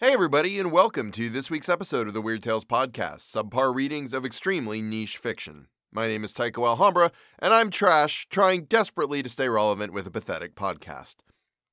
Hey, 0.00 0.12
everybody, 0.12 0.60
and 0.60 0.70
welcome 0.70 1.10
to 1.10 1.28
this 1.28 1.50
week's 1.50 1.68
episode 1.68 2.06
of 2.06 2.14
the 2.14 2.20
Weird 2.20 2.44
Tales 2.44 2.64
Podcast, 2.64 3.22
subpar 3.22 3.74
readings 3.74 4.14
of 4.14 4.24
extremely 4.24 4.80
niche 4.80 5.16
fiction. 5.16 5.66
My 5.90 6.06
name 6.06 6.22
is 6.22 6.32
Tycho 6.32 6.64
Alhambra, 6.64 7.10
and 7.40 7.52
I'm 7.52 7.68
trash, 7.68 8.28
trying 8.30 8.66
desperately 8.66 9.24
to 9.24 9.28
stay 9.28 9.48
relevant 9.48 9.92
with 9.92 10.06
a 10.06 10.10
pathetic 10.12 10.54
podcast. 10.54 11.16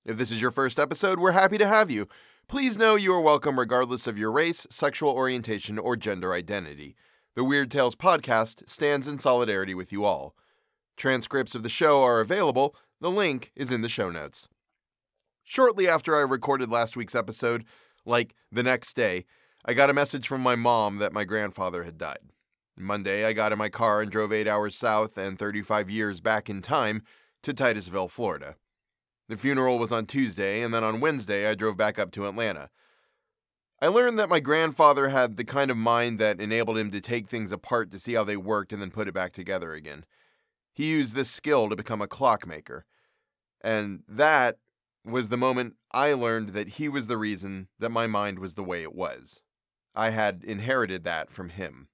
If 0.06 0.18
this 0.18 0.32
is 0.32 0.42
your 0.42 0.50
first 0.50 0.80
episode, 0.80 1.20
we're 1.20 1.34
happy 1.34 1.60
to 1.60 1.68
have 1.68 1.92
you. 1.92 2.08
Please 2.48 2.80
know 2.80 2.96
you 2.96 3.14
are 3.14 3.22
welcome 3.22 3.60
regardless 3.60 4.08
of 4.08 4.18
your 4.18 4.32
race, 4.32 4.66
sexual 4.72 5.12
orientation, 5.12 5.78
or 5.78 5.96
gender 5.96 6.34
identity. 6.34 6.96
The 7.36 7.44
Weird 7.44 7.70
Tales 7.70 7.96
Podcast 7.96 8.68
stands 8.68 9.08
in 9.08 9.20
solidarity 9.20 9.76
with 9.76 9.92
you 9.92 10.04
all. 10.04 10.36
Transcripts 10.98 11.54
of 11.54 11.62
the 11.62 11.70
show 11.70 12.02
are 12.02 12.22
available. 12.22 12.76
The 13.02 13.12
link 13.12 13.52
is 13.56 13.72
in 13.72 13.84
the 13.84 13.88
show 13.88 14.10
notes. 14.10 14.50
Shortly 15.44 15.88
after 15.88 16.16
I 16.16 16.22
recorded 16.22 16.72
last 16.72 16.98
week's 16.98 17.14
episode, 17.14 17.66
like 18.06 18.36
the 18.52 18.64
next 18.64 18.96
day, 18.96 19.26
I 19.66 19.74
got 19.74 19.90
a 19.90 19.94
message 19.94 20.28
from 20.28 20.42
my 20.42 20.56
mom 20.56 20.98
that 20.98 21.14
my 21.14 21.24
grandfather 21.24 21.84
had 21.84 21.98
died. 21.98 22.20
Monday, 22.78 23.26
I 23.26 23.34
got 23.34 23.52
in 23.52 23.58
my 23.58 23.70
car 23.70 24.02
and 24.02 24.12
drove 24.12 24.34
eight 24.34 24.48
hours 24.48 24.76
south 24.76 25.18
and 25.18 25.40
35 25.40 25.90
years 25.90 26.20
back 26.22 26.50
in 26.50 26.62
time 26.62 27.04
to 27.44 27.54
Titusville, 27.54 28.10
Florida. 28.10 28.56
The 29.28 29.38
funeral 29.38 29.80
was 29.80 29.92
on 29.92 30.06
Tuesday, 30.06 30.62
and 30.62 30.74
then 30.74 30.84
on 30.84 31.00
Wednesday, 31.00 31.48
I 31.48 31.56
drove 31.56 31.78
back 31.78 31.98
up 31.98 32.12
to 32.12 32.28
Atlanta. 32.28 32.70
I 33.82 33.88
learned 33.88 34.20
that 34.20 34.30
my 34.30 34.40
grandfather 34.40 35.10
had 35.10 35.38
the 35.38 35.44
kind 35.44 35.72
of 35.72 35.78
mind 35.78 36.20
that 36.20 36.40
enabled 36.40 36.78
him 36.78 36.92
to 36.92 37.02
take 37.02 37.28
things 37.28 37.52
apart 37.52 37.92
to 37.92 38.00
see 38.00 38.14
how 38.14 38.24
they 38.24 38.38
worked 38.38 38.72
and 38.72 38.82
then 38.82 38.92
put 38.92 39.08
it 39.08 39.14
back 39.14 39.34
together 39.34 39.74
again. 39.74 40.06
He 40.74 40.92
used 40.92 41.16
this 41.16 41.30
skill 41.30 41.70
to 41.70 41.76
become 41.76 42.02
a 42.02 42.08
clockmaker. 42.08 42.86
And 43.62 44.04
that 44.08 44.58
was 45.06 45.30
the 45.30 45.38
moment 45.38 45.76
I 45.92 46.14
learned 46.14 46.50
that 46.50 46.70
he 46.70 46.90
was 46.90 47.08
the 47.08 47.18
reason 47.18 47.68
that 47.80 47.90
my 47.90 48.08
mind 48.08 48.40
was 48.40 48.56
the 48.56 48.64
way 48.64 48.82
it 48.82 48.96
was. 48.96 49.42
I 49.94 50.10
had 50.10 50.44
inherited 50.44 51.04
that 51.04 51.32
from 51.32 51.50
him. 51.50 51.88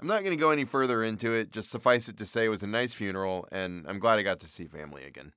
I'm 0.00 0.06
not 0.06 0.20
going 0.20 0.36
to 0.36 0.40
go 0.40 0.50
any 0.50 0.64
further 0.64 1.02
into 1.02 1.32
it, 1.32 1.50
just 1.50 1.70
suffice 1.70 2.08
it 2.08 2.16
to 2.18 2.26
say 2.26 2.44
it 2.44 2.50
was 2.50 2.62
a 2.62 2.68
nice 2.68 2.92
funeral, 2.92 3.48
and 3.50 3.84
I'm 3.88 3.98
glad 3.98 4.18
I 4.18 4.22
got 4.22 4.38
to 4.40 4.48
see 4.48 4.66
family 4.66 5.04
again. 5.04 5.32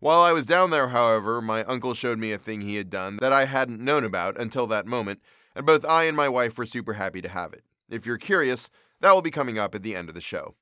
While 0.00 0.20
I 0.20 0.32
was 0.32 0.46
down 0.46 0.70
there, 0.70 0.88
however, 0.88 1.40
my 1.40 1.62
uncle 1.64 1.94
showed 1.94 2.18
me 2.18 2.32
a 2.32 2.38
thing 2.38 2.60
he 2.60 2.74
had 2.74 2.90
done 2.90 3.18
that 3.20 3.32
I 3.32 3.44
hadn't 3.44 3.80
known 3.80 4.02
about 4.02 4.40
until 4.40 4.66
that 4.66 4.86
moment, 4.86 5.20
and 5.54 5.64
both 5.64 5.84
I 5.84 6.04
and 6.04 6.16
my 6.16 6.28
wife 6.28 6.58
were 6.58 6.66
super 6.66 6.94
happy 6.94 7.22
to 7.22 7.28
have 7.28 7.52
it. 7.52 7.62
If 7.88 8.04
you're 8.04 8.18
curious, 8.18 8.68
that 9.00 9.12
will 9.12 9.22
be 9.22 9.30
coming 9.30 9.58
up 9.58 9.76
at 9.76 9.84
the 9.84 9.94
end 9.94 10.08
of 10.08 10.16
the 10.16 10.20
show. 10.20 10.56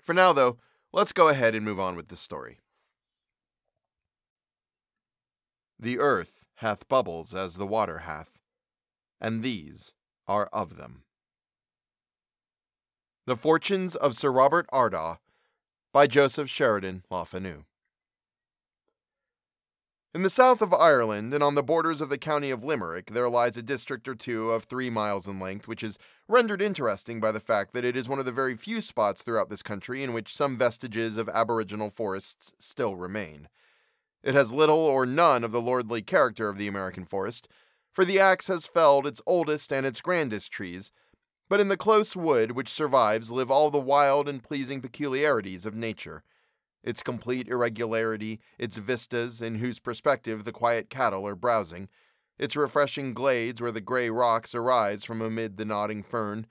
For 0.00 0.14
now, 0.14 0.32
though, 0.32 0.58
let's 0.92 1.12
go 1.12 1.28
ahead 1.28 1.56
and 1.56 1.64
move 1.64 1.80
on 1.80 1.96
with 1.96 2.08
the 2.08 2.16
story. 2.16 2.58
The 5.82 5.98
earth 5.98 6.44
hath 6.56 6.88
bubbles 6.88 7.34
as 7.34 7.54
the 7.54 7.66
water 7.66 8.00
hath, 8.00 8.38
and 9.18 9.42
these 9.42 9.94
are 10.28 10.46
of 10.52 10.76
them. 10.76 11.04
The 13.24 13.34
Fortunes 13.34 13.96
of 13.96 14.14
Sir 14.14 14.30
Robert 14.30 14.66
Ardagh 14.70 15.20
by 15.90 16.06
Joseph 16.06 16.50
Sheridan 16.50 17.04
Le 17.10 17.24
Fanu. 17.24 17.64
In 20.12 20.22
the 20.22 20.28
south 20.28 20.60
of 20.60 20.74
Ireland 20.74 21.32
and 21.32 21.42
on 21.42 21.54
the 21.54 21.62
borders 21.62 22.02
of 22.02 22.10
the 22.10 22.18
county 22.18 22.50
of 22.50 22.62
Limerick, 22.62 23.12
there 23.12 23.30
lies 23.30 23.56
a 23.56 23.62
district 23.62 24.06
or 24.06 24.14
two 24.14 24.50
of 24.50 24.64
three 24.64 24.90
miles 24.90 25.26
in 25.26 25.40
length, 25.40 25.66
which 25.66 25.82
is 25.82 25.98
rendered 26.28 26.60
interesting 26.60 27.20
by 27.20 27.32
the 27.32 27.40
fact 27.40 27.72
that 27.72 27.86
it 27.86 27.96
is 27.96 28.06
one 28.06 28.18
of 28.18 28.26
the 28.26 28.32
very 28.32 28.54
few 28.54 28.82
spots 28.82 29.22
throughout 29.22 29.48
this 29.48 29.62
country 29.62 30.02
in 30.02 30.12
which 30.12 30.36
some 30.36 30.58
vestiges 30.58 31.16
of 31.16 31.30
aboriginal 31.30 31.88
forests 31.88 32.52
still 32.58 32.96
remain. 32.96 33.48
It 34.22 34.34
has 34.34 34.52
little 34.52 34.78
or 34.78 35.06
none 35.06 35.44
of 35.44 35.52
the 35.52 35.60
lordly 35.60 36.02
character 36.02 36.48
of 36.48 36.58
the 36.58 36.68
American 36.68 37.04
forest, 37.04 37.48
for 37.92 38.04
the 38.04 38.20
axe 38.20 38.48
has 38.48 38.66
felled 38.66 39.06
its 39.06 39.22
oldest 39.26 39.72
and 39.72 39.86
its 39.86 40.00
grandest 40.00 40.52
trees, 40.52 40.92
but 41.48 41.58
in 41.58 41.68
the 41.68 41.76
close 41.76 42.14
wood 42.14 42.52
which 42.52 42.68
survives 42.68 43.30
live 43.30 43.50
all 43.50 43.70
the 43.70 43.78
wild 43.78 44.28
and 44.28 44.42
pleasing 44.42 44.80
peculiarities 44.80 45.66
of 45.66 45.74
nature. 45.74 46.22
Its 46.82 47.02
complete 47.02 47.48
irregularity, 47.48 48.40
its 48.58 48.76
vistas, 48.76 49.42
in 49.42 49.56
whose 49.56 49.78
perspective 49.78 50.44
the 50.44 50.52
quiet 50.52 50.88
cattle 50.88 51.26
are 51.26 51.34
browsing, 51.34 51.88
its 52.38 52.56
refreshing 52.56 53.12
glades 53.12 53.60
where 53.60 53.72
the 53.72 53.80
gray 53.80 54.08
rocks 54.08 54.54
arise 54.54 55.04
from 55.04 55.20
amid 55.20 55.56
the 55.56 55.64
nodding 55.64 56.02
fern, 56.02 56.46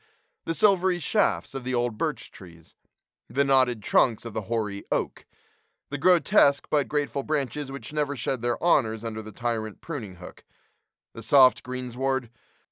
the 0.46 0.54
silvery 0.54 1.00
shafts 1.00 1.54
of 1.54 1.64
the 1.64 1.74
old 1.74 1.98
birch 1.98 2.30
trees, 2.30 2.76
the 3.30 3.44
knotted 3.44 3.82
trunks 3.82 4.26
of 4.26 4.34
the 4.34 4.42
hoary 4.42 4.84
oak, 4.92 5.26
the 5.90 5.98
grotesque 5.98 6.68
but 6.70 6.88
grateful 6.88 7.24
branches 7.24 7.72
which 7.72 7.94
never 7.94 8.16
shed 8.16 8.42
their 8.42 8.62
honors 8.64 9.04
under 9.04 9.22
the 9.22 9.32
tyrant 9.32 9.82
pruning 9.82 10.16
hook, 10.16 10.44
the 11.14 11.24
soft 11.24 11.64
greensward, 11.64 12.30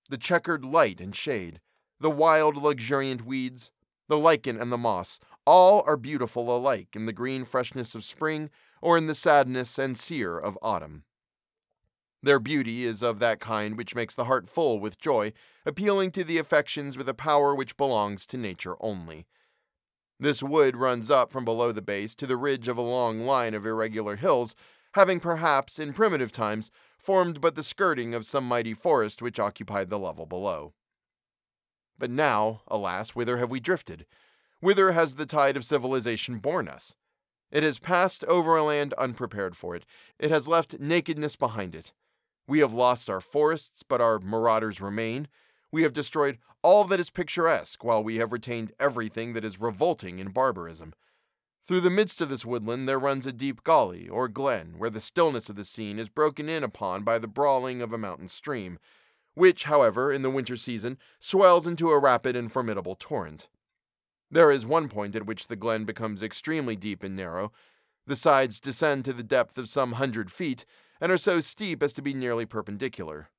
the 0.09 0.17
checkered 0.17 0.63
light 0.63 1.01
and 1.01 1.16
shade, 1.16 1.59
the 2.00 2.11
wild 2.11 2.56
luxuriant 2.56 3.25
weeds, 3.25 3.72
the 4.07 4.17
lichen 4.17 4.59
and 4.59 4.72
the 4.72 4.77
moss, 4.77 5.19
all 5.45 5.83
are 5.85 5.97
beautiful 5.97 6.56
alike 6.56 6.89
in 6.95 7.06
the 7.06 7.13
green 7.13 7.44
freshness 7.44 7.95
of 7.95 8.06
spring 8.06 8.50
or 8.81 8.97
in 8.97 9.07
the 9.07 9.16
sadness 9.16 9.77
and 9.77 9.97
sere 9.97 10.38
of 10.38 10.57
autumn. 10.61 11.03
Their 12.23 12.39
beauty 12.39 12.85
is 12.85 13.01
of 13.01 13.19
that 13.19 13.39
kind 13.39 13.77
which 13.77 13.95
makes 13.95 14.16
the 14.16 14.25
heart 14.25 14.47
full 14.47 14.79
with 14.79 15.00
joy, 15.00 15.33
appealing 15.66 16.11
to 16.11 16.23
the 16.23 16.38
affections 16.38 16.97
with 16.97 17.07
a 17.09 17.13
power 17.13 17.53
which 17.53 17.77
belongs 17.77 18.25
to 18.27 18.38
nature 18.38 18.75
only. 18.79 19.25
This 20.19 20.41
wood 20.41 20.75
runs 20.75 21.11
up 21.11 21.31
from 21.31 21.45
below 21.45 21.72
the 21.72 21.81
base 21.81 22.16
to 22.16 22.25
the 22.25 22.38
ridge 22.38 22.67
of 22.67 22.78
a 22.78 22.81
long 22.81 23.22
line 23.22 23.53
of 23.53 23.66
irregular 23.66 24.16
hills, 24.16 24.55
having 24.94 25.19
perhaps, 25.19 25.78
in 25.78 25.94
primitive 25.94 26.31
times, 26.31 26.72
formed 26.97 27.39
but 27.39 27.55
the 27.55 27.63
skirting 27.63 28.16
of 28.16 28.25
some 28.25 28.47
mighty 28.47 28.73
forest 28.73 29.22
which 29.22 29.39
occupied 29.39 29.89
the 29.89 30.00
level 30.00 30.25
below. 30.25 30.73
But 32.00 32.09
now, 32.09 32.61
alas, 32.67 33.16
whither 33.16 33.38
have 33.38 33.51
we 33.51 33.59
drifted? 33.59 34.06
Whither 34.59 34.91
has 34.91 35.16
the 35.16 35.25
tide 35.27 35.56
of 35.56 35.66
civilization 35.66 36.39
borne 36.39 36.67
us? 36.67 36.95
It 37.51 37.63
has 37.63 37.79
passed 37.79 38.23
over 38.25 38.56
a 38.56 38.63
land 38.63 38.94
unprepared 38.97 39.56
for 39.56 39.75
it. 39.75 39.85
It 40.19 40.31
has 40.31 40.47
left 40.47 40.79
nakedness 40.79 41.35
behind 41.35 41.75
it. 41.75 41.94
We 42.47 42.59
have 42.59 42.73
lost 42.73 43.09
our 43.09 43.22
forests, 43.22 43.83
but 43.88 44.01
our 44.01 44.19
marauders 44.19 44.81
remain. 44.81 45.27
We 45.72 45.83
have 45.83 45.94
destroyed 45.94 46.39
all 46.67 46.83
that 46.83 47.00
is 47.00 47.09
picturesque, 47.09 47.81
while 47.81 48.03
we 48.03 48.17
have 48.17 48.33
retained 48.33 48.73
everything 48.78 49.31
that 49.31 49.45
is 49.45 49.57
revolting 49.57 50.19
in 50.19 50.28
barbarism. 50.28 50.94
Through 51.66 51.79
the 51.79 51.89
midst 51.89 52.19
of 52.19 52.28
this 52.28 52.44
woodland 52.44 52.89
there 52.89 53.00
runs 53.00 53.25
a 53.25 53.31
deep 53.31 53.63
gully, 53.63 54.09
or 54.09 54.28
glen, 54.28 54.73
where 54.77 54.89
the 54.89 55.00
stillness 55.00 55.47
of 55.47 55.56
the 55.56 55.63
scene 55.63 55.97
is 55.97 56.09
broken 56.09 56.50
in 56.50 56.66
upon 56.66 57.06
by 57.06 57.19
the 57.19 57.27
brawling 57.29 57.81
of 57.81 57.94
a 57.94 57.97
mountain 57.97 58.27
stream, 58.27 58.79
which, 59.33 59.63
however, 59.63 60.11
in 60.11 60.23
the 60.23 60.29
winter 60.29 60.57
season, 60.57 60.97
swells 61.19 61.67
into 61.67 61.89
a 61.89 61.97
rapid 61.97 62.35
and 62.35 62.51
formidable 62.51 62.95
torrent. 62.95 63.47
There 64.29 64.51
is 64.51 64.66
one 64.66 64.89
point 64.89 65.16
at 65.16 65.25
which 65.25 65.47
the 65.47 65.56
glen 65.56 65.85
becomes 65.85 66.22
extremely 66.22 66.75
deep 66.75 67.01
and 67.01 67.16
narrow. 67.16 67.53
The 68.07 68.17
sides 68.17 68.59
descend 68.59 69.06
to 69.06 69.13
the 69.13 69.23
depth 69.23 69.57
of 69.57 69.69
some 69.69 69.94
hundred 69.94 70.29
feet, 70.29 70.66
and 71.00 71.13
are 71.13 71.17
so 71.17 71.39
steep 71.39 71.81
as 71.81 71.94
to 71.94 72.01
be 72.01 72.13
nearly 72.13 72.45
perpendicular. 72.45 73.29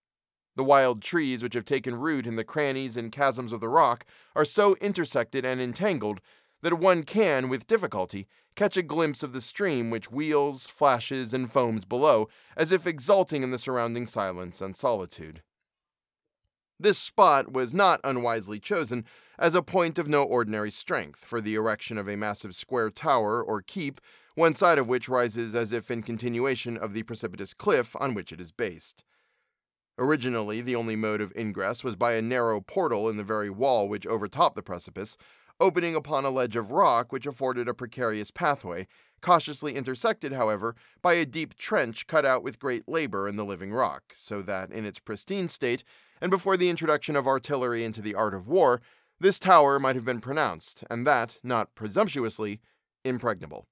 The 0.59 0.65
wild 0.65 1.03
trees 1.03 1.41
which 1.41 1.55
have 1.55 1.65
taken 1.65 1.95
root 1.95 2.27
in 2.27 2.35
the 2.35 2.43
crannies 2.43 2.97
and 2.97 3.13
chasms 3.13 3.53
of 3.53 3.61
the 3.61 3.69
rock 3.69 4.05
are 4.35 4.45
so 4.45 4.75
intersected 4.81 5.45
and 5.45 5.61
entangled 5.61 6.21
that 6.63 6.81
one 6.81 7.05
can, 7.05 7.49
with 7.49 7.69
difficulty, 7.69 8.27
catch 8.57 8.77
a 8.77 8.83
glimpse 8.83 9.23
of 9.23 9.33
the 9.33 9.41
stream 9.41 9.89
which 9.89 10.11
wheels, 10.11 10.67
flashes, 10.67 11.33
and 11.33 11.53
foams 11.53 11.85
below, 11.85 12.29
as 12.57 12.73
if 12.73 12.89
exulting 12.89 13.45
in 13.45 13.53
the 13.53 13.59
surrounding 13.59 14.05
silence 14.05 14.61
and 14.61 14.75
solitude. 14.75 15.43
This 16.81 16.99
spot 16.99 17.53
was 17.53 17.73
not 17.73 18.01
unwisely 18.03 18.59
chosen 18.59 19.05
as 19.39 19.55
a 19.55 19.63
point 19.63 19.97
of 19.97 20.09
no 20.09 20.25
ordinary 20.25 20.73
strength 20.73 21.21
for 21.21 21.41
the 21.41 21.55
erection 21.55 21.99
of 21.99 22.09
a 22.09 22.17
massive 22.17 22.57
square 22.57 22.91
tower 22.91 23.41
or 23.41 23.63
keep, 23.63 24.01
one 24.35 24.57
side 24.57 24.79
of 24.79 24.89
which 24.89 25.09
rises 25.09 25.55
as 25.55 25.73
if 25.73 25.89
in 25.89 26.03
continuation 26.03 26.77
of 26.77 26.95
the 26.95 27.05
precipitous 27.05 27.55
cliff 27.55 27.95
on 28.01 28.13
which 28.13 28.33
it 28.33 28.41
is 28.41 28.51
based. 28.51 29.05
Originally, 29.99 30.61
the 30.61 30.77
only 30.77 30.95
mode 30.95 31.21
of 31.21 31.33
ingress 31.37 31.83
was 31.83 31.97
by 31.97 32.13
a 32.13 32.23
narrow 32.23 32.61
portal 32.61 33.09
in 33.09 33.17
the 33.17 33.25
very 33.25 33.51
wall 33.51 33.89
which 33.89 34.07
overtopped 34.07 34.55
the 34.55 34.63
precipice, 34.63 35.17
opening 35.59 35.97
upon 35.97 36.25
a 36.25 36.31
ledge 36.31 36.55
of 36.55 36.71
rock 36.71 37.11
which 37.11 37.27
afforded 37.27 37.69
a 37.69 37.75
precarious 37.75 38.31
pathway, 38.31 38.87
cautiously 39.21 39.75
intersected, 39.75 40.33
however, 40.33 40.77
by 41.03 41.15
a 41.15 41.27
deep 41.27 41.57
trench 41.57 42.07
cut 42.07 42.25
out 42.25 42.45
with 42.45 42.61
great 42.61 42.89
labor 42.89 43.27
in 43.27 43.35
the 43.35 43.45
living 43.45 43.73
rock, 43.73 44.05
so 44.13 44.41
that 44.41 44.71
in 44.71 44.85
its 44.85 45.01
pristine 45.01 45.49
state, 45.49 45.83
and 46.21 46.31
before 46.31 46.57
the 46.57 46.69
introduction 46.69 47.17
of 47.17 47.27
artillery 47.27 47.83
into 47.83 48.01
the 48.01 48.15
art 48.15 48.35
of 48.35 48.47
war, 48.47 48.81
this 49.19 49.41
tower 49.41 49.81
might 49.81 49.97
have 49.97 50.05
been 50.05 50.21
pronounced, 50.21 50.85
and 50.89 51.05
that, 51.05 51.41
not 51.43 51.75
presumptuously, 51.75 52.61
impregnable. 53.05 53.67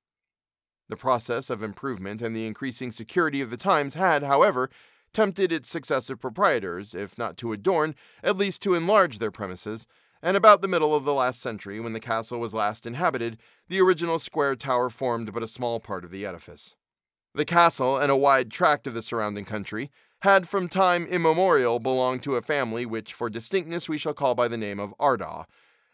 The 0.88 0.96
process 0.96 1.50
of 1.50 1.62
improvement 1.62 2.20
and 2.20 2.34
the 2.34 2.46
increasing 2.46 2.90
security 2.90 3.40
of 3.40 3.50
the 3.50 3.56
times 3.56 3.94
had, 3.94 4.24
however, 4.24 4.70
tempted 5.16 5.50
its 5.50 5.66
successive 5.66 6.20
proprietors, 6.20 6.94
if 6.94 7.16
not 7.16 7.38
to 7.38 7.54
adorn, 7.54 7.94
at 8.22 8.36
least 8.36 8.60
to 8.60 8.74
enlarge 8.74 9.18
their 9.18 9.30
premises, 9.30 9.86
and 10.22 10.36
about 10.36 10.60
the 10.60 10.68
middle 10.68 10.94
of 10.94 11.06
the 11.06 11.14
last 11.14 11.40
century, 11.40 11.80
when 11.80 11.94
the 11.94 12.00
castle 12.00 12.38
was 12.38 12.52
last 12.52 12.84
inhabited, 12.84 13.38
the 13.68 13.80
original 13.80 14.18
square 14.18 14.54
tower 14.54 14.90
formed 14.90 15.32
but 15.32 15.42
a 15.42 15.48
small 15.48 15.80
part 15.80 16.04
of 16.04 16.10
the 16.10 16.26
edifice. 16.26 16.76
The 17.34 17.46
castle 17.46 17.96
and 17.96 18.12
a 18.12 18.16
wide 18.16 18.50
tract 18.50 18.86
of 18.86 18.92
the 18.92 19.00
surrounding 19.00 19.46
country 19.46 19.90
had 20.20 20.50
from 20.50 20.68
time 20.68 21.06
immemorial 21.06 21.78
belonged 21.78 22.22
to 22.24 22.36
a 22.36 22.42
family 22.42 22.84
which 22.84 23.14
for 23.14 23.30
distinctness 23.30 23.88
we 23.88 23.96
shall 23.96 24.12
call 24.12 24.34
by 24.34 24.48
the 24.48 24.58
name 24.58 24.78
of 24.78 24.94
Ardagh, 25.00 25.46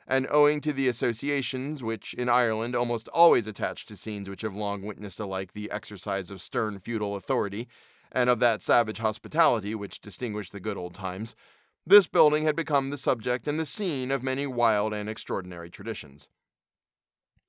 and 0.04 0.26
owing 0.30 0.60
to 0.62 0.72
the 0.72 0.88
associations 0.88 1.80
which 1.80 2.12
in 2.14 2.28
Ireland 2.28 2.74
almost 2.74 3.06
always 3.10 3.46
attach 3.46 3.86
to 3.86 3.96
scenes 3.96 4.28
which 4.28 4.42
have 4.42 4.56
long 4.56 4.82
witnessed 4.82 5.20
alike 5.20 5.52
the 5.52 5.70
exercise 5.70 6.32
of 6.32 6.42
stern 6.42 6.80
feudal 6.80 7.14
authority 7.14 7.68
and 8.12 8.30
of 8.30 8.38
that 8.40 8.62
savage 8.62 8.98
hospitality 8.98 9.74
which 9.74 10.00
distinguished 10.00 10.52
the 10.52 10.60
good 10.60 10.76
old 10.76 10.94
times, 10.94 11.34
this 11.84 12.06
building 12.06 12.44
had 12.44 12.54
become 12.54 12.90
the 12.90 12.98
subject 12.98 13.48
and 13.48 13.58
the 13.58 13.66
scene 13.66 14.10
of 14.10 14.22
many 14.22 14.46
wild 14.46 14.92
and 14.92 15.08
extraordinary 15.08 15.68
traditions. 15.68 16.28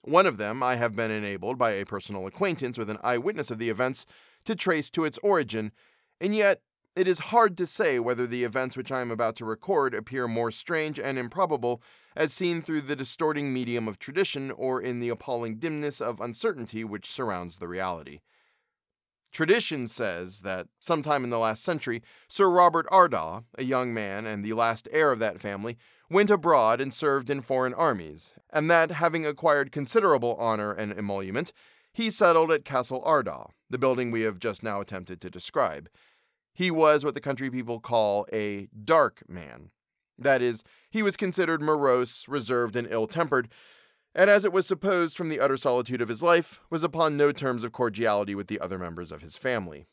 One 0.01 0.25
of 0.25 0.38
them 0.38 0.63
I 0.63 0.75
have 0.75 0.95
been 0.95 1.12
enabled, 1.12 1.57
by 1.57 1.71
a 1.71 1.86
personal 1.86 2.25
acquaintance 2.25 2.77
with 2.77 2.89
an 2.89 2.98
eyewitness 3.04 3.51
of 3.51 3.60
the 3.60 3.69
events, 3.69 4.06
to 4.45 4.56
trace 4.56 4.89
to 4.92 5.06
its 5.06 5.19
origin, 5.19 5.71
and 6.19 6.36
yet 6.36 6.62
it 6.95 7.07
is 7.07 7.19
hard 7.19 7.57
to 7.57 7.65
say 7.65 8.00
whether 8.00 8.27
the 8.27 8.44
events 8.44 8.75
which 8.75 8.92
I 8.92 9.01
am 9.01 9.12
about 9.12 9.36
to 9.38 9.45
record 9.45 9.94
appear 9.94 10.27
more 10.27 10.51
strange 10.51 11.00
and 11.00 11.18
improbable 11.18 11.81
as 12.15 12.33
seen 12.33 12.62
through 12.62 12.81
the 12.81 12.95
distorting 12.95 13.54
medium 13.54 13.88
of 13.88 13.98
tradition 13.98 14.51
or 14.51 14.81
in 14.81 15.00
the 15.00 15.10
appalling 15.10 15.56
dimness 15.56 16.01
of 16.01 16.21
uncertainty 16.21 16.83
which 16.83 17.10
surrounds 17.10 17.57
the 17.57 17.68
reality. 17.68 18.19
Tradition 19.33 19.88
says 19.88 20.41
that 20.41 20.68
sometime 20.80 21.24
in 21.24 21.31
the 21.31 21.39
last 21.39 21.63
century, 21.63 22.03
Sir 22.27 22.47
Robert 22.50 22.85
Ardagh, 22.91 23.44
a 23.57 23.63
young 23.63 23.91
man 23.91 24.27
and 24.27 24.45
the 24.45 24.53
last 24.53 24.88
heir 24.91 25.12
of 25.12 25.18
that 25.19 25.41
family, 25.41 25.75
went 26.07 26.30
abroad 26.30 26.80
and 26.80 26.94
served 26.94 27.31
in 27.31 27.41
foreign 27.41 27.74
armies, 27.74 28.35
and 28.51 28.69
that, 28.69 28.91
having 28.91 29.25
acquired 29.25 29.71
considerable 29.71 30.35
honor 30.35 30.71
and 30.71 30.94
emolument, 30.94 31.51
he 31.91 32.12
settled 32.12 32.51
at 32.51 32.63
Castle 32.63 33.01
Ardagh, 33.03 33.50
the 33.71 33.80
building 33.80 34.12
we 34.12 34.21
have 34.21 34.38
just 34.38 34.62
now 34.62 34.81
attempted 34.81 35.19
to 35.21 35.31
describe. 35.31 35.89
He 36.53 36.69
was 36.69 37.03
what 37.03 37.15
the 37.15 37.21
country 37.21 37.50
people 37.50 37.79
call 37.79 38.27
a 38.31 38.68
dark 38.86 39.24
man. 39.27 39.71
That 40.15 40.44
is, 40.44 40.63
he 40.91 41.01
was 41.01 41.18
considered 41.18 41.59
morose, 41.59 42.27
reserved, 42.27 42.75
and 42.75 42.88
ill 42.91 43.07
tempered, 43.07 43.50
and 44.15 44.30
as 44.30 44.45
it 44.45 44.54
was 44.54 44.68
supposed 44.68 45.18
from 45.18 45.30
the 45.30 45.39
utter 45.39 45.57
solitude 45.57 46.01
of 46.01 46.10
his 46.10 46.21
life, 46.21 46.60
was 46.69 46.83
upon 46.83 47.18
no 47.18 47.31
terms 47.31 47.63
of 47.63 47.71
cordiality 47.71 48.36
with 48.36 48.48
the 48.48 48.60
other 48.60 48.77
members 48.77 49.12
of 49.12 49.21
his 49.21 49.38
family. 49.38 49.88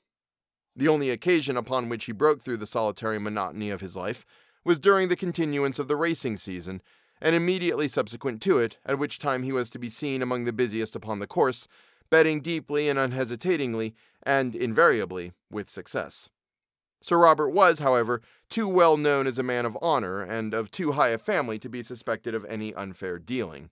The 0.77 0.89
only 0.89 1.11
occasion 1.11 1.57
upon 1.57 1.89
which 1.89 2.05
he 2.05 2.13
broke 2.13 2.43
through 2.43 2.59
the 2.59 2.67
solitary 2.67 3.19
monotony 3.19 3.71
of 3.71 3.81
his 3.81 3.97
life 3.97 4.25
was 4.65 4.79
during 4.79 5.09
the 5.09 5.17
continuance 5.17 5.79
of 5.79 5.89
the 5.89 5.97
racing 5.97 6.37
season, 6.37 6.83
and 7.21 7.35
immediately 7.35 7.89
subsequent 7.89 8.41
to 8.43 8.59
it, 8.59 8.79
at 8.85 8.99
which 8.99 9.19
time 9.19 9.43
he 9.43 9.53
was 9.53 9.69
to 9.71 9.79
be 9.79 9.91
seen 9.91 10.23
among 10.23 10.45
the 10.45 10.53
busiest 10.53 10.97
upon 10.97 11.19
the 11.19 11.27
course, 11.27 11.67
betting 12.11 12.41
deeply 12.41 12.89
and 12.89 12.99
unhesitatingly, 12.99 13.95
and 14.23 14.55
invariably 14.55 15.33
with 15.51 15.69
success. 15.69 16.31
Sir 17.03 17.19
Robert 17.19 17.51
was, 17.51 17.79
however, 17.79 18.21
too 18.49 18.69
well 18.69 18.97
known 18.97 19.27
as 19.27 19.39
a 19.39 19.43
man 19.43 19.65
of 19.65 19.79
honor 19.81 20.23
and 20.23 20.53
of 20.53 20.71
too 20.71 20.93
high 20.93 21.09
a 21.09 21.19
family 21.19 21.59
to 21.59 21.69
be 21.69 21.83
suspected 21.83 22.35
of 22.35 22.45
any 22.45 22.75
unfair 22.75 23.19
dealing. 23.19 23.71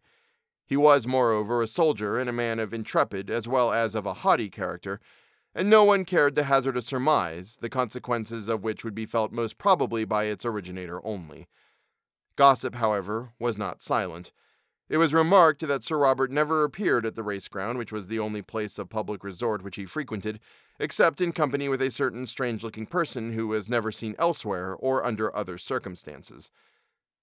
He 0.69 0.77
was, 0.77 1.07
moreover, 1.07 1.63
a 1.63 1.67
soldier 1.67 2.19
and 2.19 2.29
a 2.29 2.33
man 2.33 2.59
of 2.59 2.75
intrepid 2.75 3.31
as 3.31 3.49
well 3.49 3.73
as 3.73 3.95
of 3.95 4.05
a 4.05 4.13
haughty 4.13 4.51
character, 4.51 5.01
and 5.55 5.71
no 5.71 5.83
one 5.83 6.05
cared 6.05 6.35
to 6.35 6.45
hazard 6.45 6.77
a 6.77 6.83
surmise, 6.83 7.57
the 7.63 7.71
consequences 7.71 8.51
of 8.51 8.63
which 8.63 8.85
would 8.85 8.95
be 8.95 9.07
felt 9.07 9.33
most 9.33 9.57
probably 9.57 10.05
by 10.05 10.25
its 10.25 10.45
originator 10.45 11.01
only. 11.07 11.49
Gossip, 12.37 12.75
however, 12.75 13.33
was 13.39 13.57
not 13.57 13.81
silent. 13.81 14.31
It 14.91 14.99
was 14.99 15.15
remarked 15.15 15.67
that 15.67 15.85
Sir 15.85 15.97
Robert 15.97 16.31
never 16.31 16.65
appeared 16.65 17.07
at 17.07 17.15
the 17.15 17.23
race 17.23 17.49
ground, 17.49 17.79
which 17.79 17.91
was 17.91 18.09
the 18.09 18.19
only 18.19 18.43
place 18.43 18.79
of 18.79 18.91
public 18.91 19.25
resort 19.25 19.63
which 19.63 19.77
he 19.77 19.87
frequented, 19.87 20.39
except 20.79 21.23
in 21.23 21.33
company 21.33 21.71
with 21.71 21.81
a 21.81 21.91
certain 21.91 22.27
strange 22.27 22.63
looking 22.63 22.85
person 22.85 23.33
who 23.33 23.49
was 23.49 23.71
never 23.71 23.91
seen 23.91 24.15
elsewhere 24.19 24.75
or 24.75 25.03
under 25.03 25.35
other 25.35 25.57
circumstances. 25.57 26.51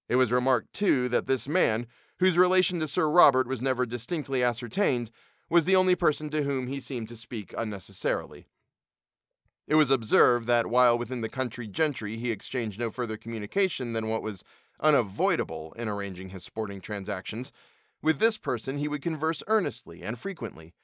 It 0.08 0.16
was 0.16 0.32
remarked, 0.32 0.72
too, 0.72 1.08
that 1.10 1.28
this 1.28 1.46
man, 1.46 1.86
whose 2.18 2.38
relation 2.38 2.80
to 2.80 2.88
Sir 2.88 3.08
Robert 3.08 3.46
was 3.46 3.62
never 3.62 3.86
distinctly 3.86 4.42
ascertained, 4.42 5.10
was 5.48 5.64
the 5.64 5.76
only 5.76 5.94
person 5.94 6.28
to 6.30 6.42
whom 6.42 6.66
he 6.66 6.80
seemed 6.80 7.08
to 7.08 7.16
speak 7.16 7.54
unnecessarily. 7.56 8.46
It 9.66 9.74
was 9.74 9.90
observed 9.90 10.46
that 10.46 10.68
while 10.68 10.96
within 10.96 11.20
the 11.20 11.28
country 11.28 11.66
gentry 11.66 12.16
he 12.16 12.30
exchanged 12.30 12.78
no 12.78 12.90
further 12.90 13.16
communication 13.16 13.92
than 13.92 14.08
what 14.08 14.22
was 14.22 14.44
unavoidable 14.80 15.72
in 15.76 15.88
arranging 15.88 16.30
his 16.30 16.44
sporting 16.44 16.80
transactions, 16.80 17.52
with 18.02 18.18
this 18.18 18.38
person 18.38 18.78
he 18.78 18.88
would 18.88 19.02
converse 19.02 19.42
earnestly 19.46 20.02
and 20.02 20.18
frequently. 20.18 20.74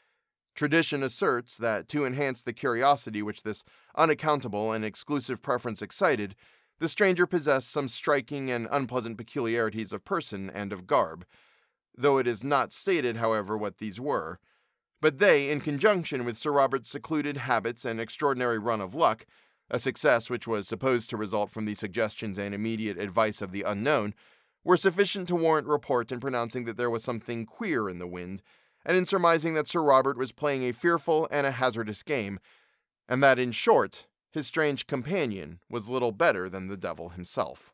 Tradition 0.54 1.02
asserts 1.02 1.56
that 1.56 1.88
to 1.88 2.04
enhance 2.04 2.42
the 2.42 2.52
curiosity 2.52 3.22
which 3.22 3.42
this 3.42 3.64
unaccountable 3.96 4.72
and 4.72 4.84
exclusive 4.84 5.40
preference 5.40 5.80
excited, 5.80 6.34
the 6.82 6.88
stranger 6.88 7.28
possessed 7.28 7.70
some 7.70 7.86
striking 7.86 8.50
and 8.50 8.66
unpleasant 8.68 9.16
peculiarities 9.16 9.92
of 9.92 10.04
person 10.04 10.50
and 10.50 10.72
of 10.72 10.84
garb, 10.84 11.24
though 11.96 12.18
it 12.18 12.26
is 12.26 12.42
not 12.42 12.72
stated, 12.72 13.18
however, 13.18 13.56
what 13.56 13.78
these 13.78 14.00
were. 14.00 14.40
But 15.00 15.20
they, 15.20 15.48
in 15.48 15.60
conjunction 15.60 16.24
with 16.24 16.36
Sir 16.36 16.50
Robert's 16.50 16.90
secluded 16.90 17.36
habits 17.36 17.84
and 17.84 18.00
extraordinary 18.00 18.58
run 18.58 18.80
of 18.80 18.96
luck, 18.96 19.26
a 19.70 19.78
success 19.78 20.28
which 20.28 20.48
was 20.48 20.66
supposed 20.66 21.08
to 21.10 21.16
result 21.16 21.52
from 21.52 21.66
the 21.66 21.74
suggestions 21.74 22.36
and 22.36 22.52
immediate 22.52 22.98
advice 22.98 23.40
of 23.40 23.52
the 23.52 23.62
unknown, 23.62 24.12
were 24.64 24.76
sufficient 24.76 25.28
to 25.28 25.36
warrant 25.36 25.68
report 25.68 26.10
in 26.10 26.18
pronouncing 26.18 26.64
that 26.64 26.76
there 26.76 26.90
was 26.90 27.04
something 27.04 27.46
queer 27.46 27.88
in 27.88 28.00
the 28.00 28.08
wind, 28.08 28.42
and 28.84 28.96
in 28.96 29.06
surmising 29.06 29.54
that 29.54 29.68
Sir 29.68 29.82
Robert 29.82 30.18
was 30.18 30.32
playing 30.32 30.64
a 30.64 30.72
fearful 30.72 31.28
and 31.30 31.46
a 31.46 31.52
hazardous 31.52 32.02
game, 32.02 32.40
and 33.08 33.22
that, 33.22 33.38
in 33.38 33.52
short, 33.52 34.08
his 34.32 34.46
strange 34.46 34.86
companion 34.86 35.60
was 35.70 35.88
little 35.88 36.12
better 36.12 36.48
than 36.48 36.68
the 36.68 36.76
devil 36.76 37.10
himself. 37.10 37.72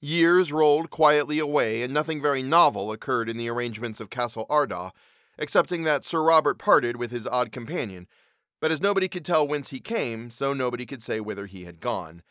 Years 0.00 0.52
rolled 0.52 0.90
quietly 0.90 1.38
away, 1.38 1.82
and 1.82 1.94
nothing 1.94 2.20
very 2.20 2.42
novel 2.42 2.90
occurred 2.90 3.28
in 3.28 3.36
the 3.36 3.48
arrangements 3.48 4.00
of 4.00 4.10
Castle 4.10 4.46
Ardagh, 4.50 4.92
excepting 5.38 5.84
that 5.84 6.04
Sir 6.04 6.22
Robert 6.22 6.58
parted 6.58 6.96
with 6.96 7.10
his 7.10 7.26
odd 7.26 7.52
companion, 7.52 8.06
but 8.60 8.72
as 8.72 8.80
nobody 8.80 9.08
could 9.08 9.24
tell 9.24 9.46
whence 9.46 9.70
he 9.70 9.80
came, 9.80 10.30
so 10.30 10.52
nobody 10.52 10.84
could 10.84 11.02
say 11.02 11.20
whither 11.20 11.46
he 11.46 11.64
had 11.64 11.80
gone. 11.80 12.22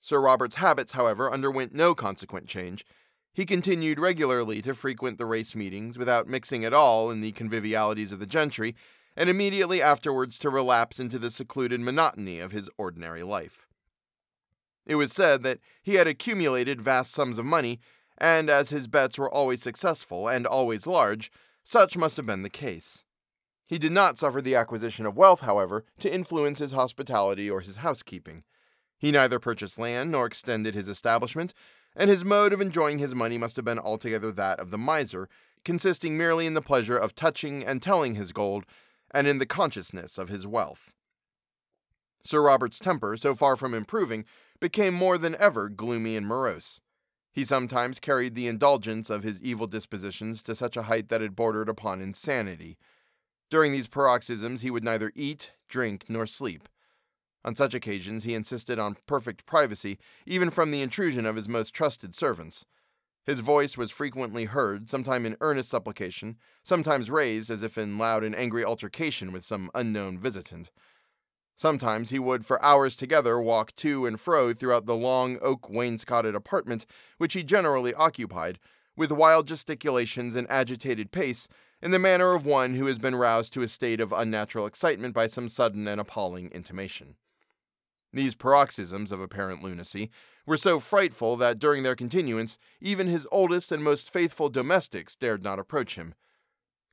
Sir 0.00 0.20
Robert's 0.20 0.56
habits, 0.56 0.92
however, 0.92 1.32
underwent 1.32 1.74
no 1.74 1.94
consequent 1.94 2.46
change. 2.46 2.84
He 3.32 3.46
continued 3.46 3.98
regularly 3.98 4.60
to 4.62 4.74
frequent 4.74 5.18
the 5.18 5.26
race 5.26 5.56
meetings 5.56 5.96
without 5.96 6.28
mixing 6.28 6.64
at 6.64 6.74
all 6.74 7.10
in 7.10 7.20
the 7.20 7.32
convivialities 7.32 8.12
of 8.12 8.20
the 8.20 8.26
gentry, 8.26 8.76
and 9.16 9.30
immediately 9.30 9.80
afterwards 9.80 10.38
to 10.38 10.50
relapse 10.50 10.98
into 10.98 11.18
the 11.18 11.30
secluded 11.30 11.80
monotony 11.80 12.40
of 12.40 12.52
his 12.52 12.68
ordinary 12.76 13.22
life. 13.22 13.66
It 14.86 14.96
was 14.96 15.12
said 15.12 15.42
that 15.42 15.60
he 15.82 15.94
had 15.94 16.06
accumulated 16.06 16.80
vast 16.80 17.12
sums 17.12 17.38
of 17.38 17.44
money, 17.44 17.80
and 18.18 18.50
as 18.50 18.70
his 18.70 18.86
bets 18.86 19.18
were 19.18 19.32
always 19.32 19.62
successful 19.62 20.28
and 20.28 20.46
always 20.46 20.86
large, 20.86 21.32
such 21.62 21.96
must 21.96 22.16
have 22.16 22.26
been 22.26 22.42
the 22.42 22.50
case. 22.50 23.04
He 23.66 23.78
did 23.78 23.92
not 23.92 24.18
suffer 24.18 24.42
the 24.42 24.54
acquisition 24.54 25.06
of 25.06 25.16
wealth, 25.16 25.40
however, 25.40 25.84
to 26.00 26.12
influence 26.12 26.58
his 26.58 26.72
hospitality 26.72 27.50
or 27.50 27.60
his 27.60 27.76
housekeeping. 27.76 28.44
He 28.98 29.10
neither 29.10 29.38
purchased 29.38 29.78
land 29.78 30.10
nor 30.10 30.26
extended 30.26 30.74
his 30.74 30.88
establishment, 30.88 31.54
and 31.96 32.10
his 32.10 32.24
mode 32.24 32.52
of 32.52 32.60
enjoying 32.60 32.98
his 32.98 33.14
money 33.14 33.38
must 33.38 33.56
have 33.56 33.64
been 33.64 33.78
altogether 33.78 34.30
that 34.32 34.60
of 34.60 34.70
the 34.70 34.78
miser, 34.78 35.28
consisting 35.64 36.18
merely 36.18 36.44
in 36.44 36.54
the 36.54 36.60
pleasure 36.60 36.98
of 36.98 37.14
touching 37.14 37.64
and 37.64 37.80
telling 37.80 38.14
his 38.14 38.32
gold 38.32 38.66
and 39.14 39.28
in 39.28 39.38
the 39.38 39.46
consciousness 39.46 40.18
of 40.18 40.28
his 40.28 40.46
wealth. 40.46 40.92
Sir 42.24 42.42
Robert's 42.42 42.78
temper, 42.78 43.16
so 43.16 43.34
far 43.34 43.56
from 43.56 43.72
improving, 43.72 44.24
became 44.60 44.92
more 44.92 45.16
than 45.16 45.36
ever 45.36 45.68
gloomy 45.68 46.16
and 46.16 46.26
morose. 46.26 46.80
He 47.32 47.44
sometimes 47.44 48.00
carried 48.00 48.34
the 48.34 48.48
indulgence 48.48 49.10
of 49.10 49.22
his 49.22 49.42
evil 49.42 49.66
dispositions 49.66 50.42
to 50.44 50.54
such 50.54 50.76
a 50.76 50.82
height 50.82 51.08
that 51.08 51.22
it 51.22 51.36
bordered 51.36 51.68
upon 51.68 52.00
insanity. 52.00 52.76
During 53.50 53.72
these 53.72 53.88
paroxysms, 53.88 54.62
he 54.62 54.70
would 54.70 54.84
neither 54.84 55.12
eat, 55.14 55.52
drink, 55.68 56.06
nor 56.08 56.26
sleep. 56.26 56.68
On 57.44 57.54
such 57.54 57.74
occasions, 57.74 58.24
he 58.24 58.34
insisted 58.34 58.78
on 58.78 58.96
perfect 59.06 59.46
privacy, 59.46 59.98
even 60.26 60.48
from 60.50 60.70
the 60.70 60.80
intrusion 60.80 61.26
of 61.26 61.36
his 61.36 61.48
most 61.48 61.74
trusted 61.74 62.14
servants. 62.14 62.64
His 63.24 63.40
voice 63.40 63.78
was 63.78 63.90
frequently 63.90 64.44
heard, 64.44 64.90
sometimes 64.90 65.26
in 65.26 65.36
earnest 65.40 65.70
supplication, 65.70 66.36
sometimes 66.62 67.10
raised 67.10 67.50
as 67.50 67.62
if 67.62 67.78
in 67.78 67.96
loud 67.96 68.22
and 68.22 68.36
angry 68.36 68.62
altercation 68.62 69.32
with 69.32 69.44
some 69.44 69.70
unknown 69.74 70.18
visitant. 70.18 70.70
Sometimes 71.56 72.10
he 72.10 72.18
would 72.18 72.44
for 72.44 72.62
hours 72.62 72.96
together 72.96 73.40
walk 73.40 73.74
to 73.76 74.04
and 74.04 74.20
fro 74.20 74.52
throughout 74.52 74.86
the 74.86 74.96
long 74.96 75.38
oak 75.40 75.70
wainscoted 75.70 76.34
apartment 76.34 76.84
which 77.16 77.32
he 77.32 77.42
generally 77.42 77.94
occupied, 77.94 78.58
with 78.96 79.10
wild 79.10 79.46
gesticulations 79.46 80.36
and 80.36 80.46
agitated 80.50 81.10
pace, 81.10 81.48
in 81.80 81.92
the 81.92 81.98
manner 81.98 82.32
of 82.32 82.44
one 82.44 82.74
who 82.74 82.86
has 82.86 82.98
been 82.98 83.14
roused 83.14 83.52
to 83.52 83.62
a 83.62 83.68
state 83.68 84.00
of 84.00 84.12
unnatural 84.12 84.66
excitement 84.66 85.14
by 85.14 85.26
some 85.26 85.48
sudden 85.48 85.88
and 85.88 86.00
appalling 86.00 86.48
intimation. 86.48 87.16
These 88.14 88.36
paroxysms 88.36 89.10
of 89.10 89.20
apparent 89.20 89.60
lunacy 89.60 90.08
were 90.46 90.56
so 90.56 90.78
frightful 90.78 91.36
that 91.38 91.58
during 91.58 91.82
their 91.82 91.96
continuance 91.96 92.58
even 92.80 93.08
his 93.08 93.26
oldest 93.32 93.72
and 93.72 93.82
most 93.82 94.08
faithful 94.08 94.48
domestics 94.48 95.16
dared 95.16 95.42
not 95.42 95.58
approach 95.58 95.96
him. 95.96 96.14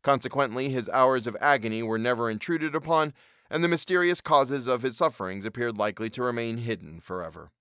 Consequently, 0.01 0.69
his 0.69 0.89
hours 0.89 1.27
of 1.27 1.37
agony 1.39 1.83
were 1.83 1.99
never 1.99 2.27
intruded 2.27 2.73
upon, 2.73 3.13
and 3.51 3.63
the 3.63 3.67
mysterious 3.67 4.19
causes 4.19 4.65
of 4.65 4.81
his 4.81 4.97
sufferings 4.97 5.45
appeared 5.45 5.77
likely 5.77 6.09
to 6.09 6.23
remain 6.23 6.57
hidden 6.57 6.99
forever. 6.99 7.51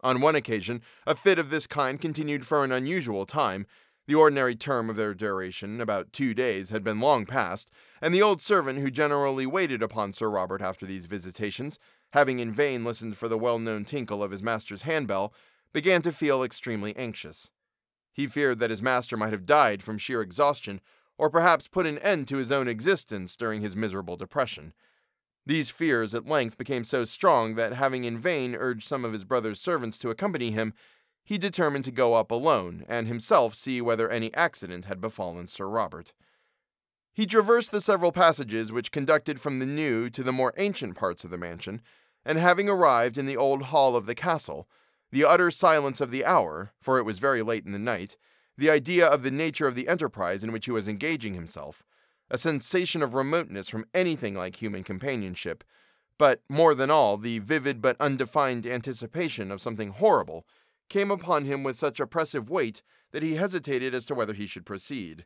On 0.00 0.22
one 0.22 0.34
occasion, 0.34 0.80
a 1.06 1.14
fit 1.14 1.38
of 1.38 1.50
this 1.50 1.66
kind 1.66 2.00
continued 2.00 2.46
for 2.46 2.64
an 2.64 2.72
unusual 2.72 3.26
time. 3.26 3.66
The 4.06 4.14
ordinary 4.14 4.56
term 4.56 4.88
of 4.88 4.96
their 4.96 5.12
duration, 5.12 5.82
about 5.82 6.14
two 6.14 6.32
days, 6.32 6.70
had 6.70 6.82
been 6.82 6.98
long 6.98 7.26
past, 7.26 7.70
and 8.00 8.14
the 8.14 8.22
old 8.22 8.40
servant 8.40 8.78
who 8.78 8.90
generally 8.90 9.44
waited 9.44 9.82
upon 9.82 10.14
Sir 10.14 10.30
Robert 10.30 10.62
after 10.62 10.86
these 10.86 11.04
visitations, 11.06 11.78
having 12.12 12.38
in 12.38 12.52
vain 12.52 12.84
listened 12.84 13.16
for 13.16 13.28
the 13.28 13.38
well 13.38 13.58
known 13.58 13.84
tinkle 13.84 14.22
of 14.22 14.30
his 14.30 14.42
master's 14.42 14.82
handbell, 14.82 15.32
began 15.72 16.02
to 16.02 16.12
feel 16.12 16.42
extremely 16.42 16.96
anxious. 16.96 17.50
He 18.12 18.26
feared 18.26 18.58
that 18.58 18.70
his 18.70 18.82
master 18.82 19.16
might 19.16 19.32
have 19.32 19.46
died 19.46 19.82
from 19.82 19.98
sheer 19.98 20.20
exhaustion, 20.20 20.80
or 21.18 21.30
perhaps 21.30 21.68
put 21.68 21.86
an 21.86 21.98
end 21.98 22.28
to 22.28 22.36
his 22.36 22.52
own 22.52 22.68
existence 22.68 23.36
during 23.36 23.62
his 23.62 23.76
miserable 23.76 24.16
depression. 24.16 24.72
These 25.44 25.70
fears 25.70 26.14
at 26.14 26.26
length 26.26 26.56
became 26.56 26.84
so 26.84 27.04
strong 27.04 27.54
that, 27.56 27.72
having 27.72 28.04
in 28.04 28.18
vain 28.18 28.54
urged 28.54 28.86
some 28.86 29.04
of 29.04 29.12
his 29.12 29.24
brother's 29.24 29.60
servants 29.60 29.98
to 29.98 30.10
accompany 30.10 30.52
him, 30.52 30.74
he 31.24 31.38
determined 31.38 31.84
to 31.86 31.90
go 31.90 32.14
up 32.14 32.30
alone, 32.30 32.84
and 32.88 33.06
himself 33.06 33.54
see 33.54 33.80
whether 33.80 34.08
any 34.08 34.32
accident 34.34 34.84
had 34.84 35.00
befallen 35.00 35.46
Sir 35.46 35.68
Robert. 35.68 36.12
He 37.12 37.26
traversed 37.26 37.70
the 37.70 37.80
several 37.80 38.12
passages 38.12 38.72
which 38.72 38.92
conducted 38.92 39.40
from 39.40 39.58
the 39.58 39.66
new 39.66 40.08
to 40.10 40.22
the 40.22 40.32
more 40.32 40.54
ancient 40.56 40.96
parts 40.96 41.24
of 41.24 41.30
the 41.30 41.38
mansion, 41.38 41.82
and 42.24 42.38
having 42.38 42.68
arrived 42.68 43.18
in 43.18 43.26
the 43.26 43.36
old 43.36 43.64
hall 43.64 43.96
of 43.96 44.06
the 44.06 44.14
castle, 44.14 44.68
the 45.10 45.24
utter 45.24 45.50
silence 45.50 46.00
of 46.00 46.10
the 46.10 46.24
hour, 46.24 46.72
for 46.80 46.98
it 46.98 47.04
was 47.04 47.18
very 47.18 47.42
late 47.42 47.66
in 47.66 47.72
the 47.72 47.78
night, 47.78 48.16
the 48.56 48.70
idea 48.70 49.06
of 49.06 49.22
the 49.22 49.30
nature 49.30 49.66
of 49.66 49.74
the 49.74 49.88
enterprise 49.88 50.44
in 50.44 50.52
which 50.52 50.66
he 50.66 50.70
was 50.70 50.88
engaging 50.88 51.34
himself, 51.34 51.84
a 52.30 52.38
sensation 52.38 53.02
of 53.02 53.14
remoteness 53.14 53.68
from 53.68 53.84
anything 53.92 54.34
like 54.34 54.56
human 54.56 54.82
companionship, 54.82 55.64
but 56.18 56.42
more 56.48 56.74
than 56.74 56.90
all, 56.90 57.16
the 57.16 57.40
vivid 57.40 57.82
but 57.82 57.96
undefined 58.00 58.66
anticipation 58.66 59.50
of 59.50 59.60
something 59.60 59.90
horrible, 59.90 60.46
came 60.88 61.10
upon 61.10 61.44
him 61.44 61.62
with 61.62 61.76
such 61.76 62.00
oppressive 62.00 62.48
weight 62.48 62.82
that 63.12 63.22
he 63.22 63.34
hesitated 63.34 63.94
as 63.94 64.06
to 64.06 64.14
whether 64.14 64.34
he 64.34 64.46
should 64.46 64.64
proceed. 64.64 65.24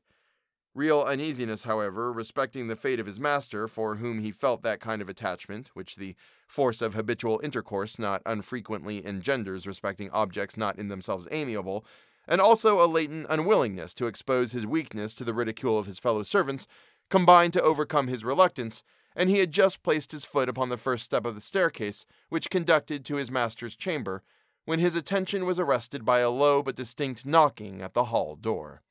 Real 0.77 1.01
uneasiness, 1.01 1.65
however, 1.65 2.13
respecting 2.13 2.69
the 2.69 2.77
fate 2.77 3.01
of 3.01 3.07
his 3.07 3.19
master, 3.19 3.67
for 3.67 3.95
whom 3.95 4.19
he 4.19 4.31
felt 4.31 4.61
that 4.61 4.79
kind 4.79 5.01
of 5.01 5.09
attachment 5.09 5.71
which 5.73 5.97
the 5.97 6.15
force 6.47 6.83
of 6.83 6.93
habitual 6.93 7.41
intercourse 7.43 7.99
not 7.99 8.21
unfrequently 8.27 9.03
engenders 9.07 9.67
respecting 9.67 10.11
objects 10.11 10.55
not 10.55 10.79
in 10.79 10.89
themselves 10.89 11.27
amiable, 11.31 11.83
and 12.29 12.43
also 12.43 12.79
a 12.79 12.85
latent 12.85 13.27
unwillingness 13.31 13.95
to 13.95 14.07
expose 14.07 14.53
his 14.53 14.67
weakness 14.67 15.15
to 15.15 15.25
the 15.25 15.33
ridicule 15.33 15.79
of 15.79 15.87
his 15.87 15.99
fellow 15.99 16.23
servants, 16.23 16.67
combined 17.09 17.55
to 17.55 17.63
overcome 17.63 18.09
his 18.09 18.23
reluctance, 18.23 18.83
and 19.17 19.31
he 19.31 19.39
had 19.39 19.53
just 19.53 19.83
placed 19.83 20.13
his 20.13 20.27
foot 20.27 20.47
upon 20.47 20.69
the 20.69 20.77
first 20.77 21.07
step 21.07 21.25
of 21.25 21.35
the 21.35 21.41
staircase 21.41 22.05
which 22.29 22.51
conducted 22.51 23.03
to 23.03 23.17
his 23.17 23.31
master's 23.31 23.77
chamber, 23.77 24.23
when 24.67 24.79
his 24.79 24.95
attention 24.95 25.47
was 25.47 25.59
arrested 25.59 26.05
by 26.05 26.19
a 26.19 26.29
low 26.29 26.63
but 26.63 26.77
distinct 26.77 27.25
knocking 27.25 27.81
at 27.81 27.95
the 27.95 28.05
hall 28.05 28.37
door. 28.37 28.83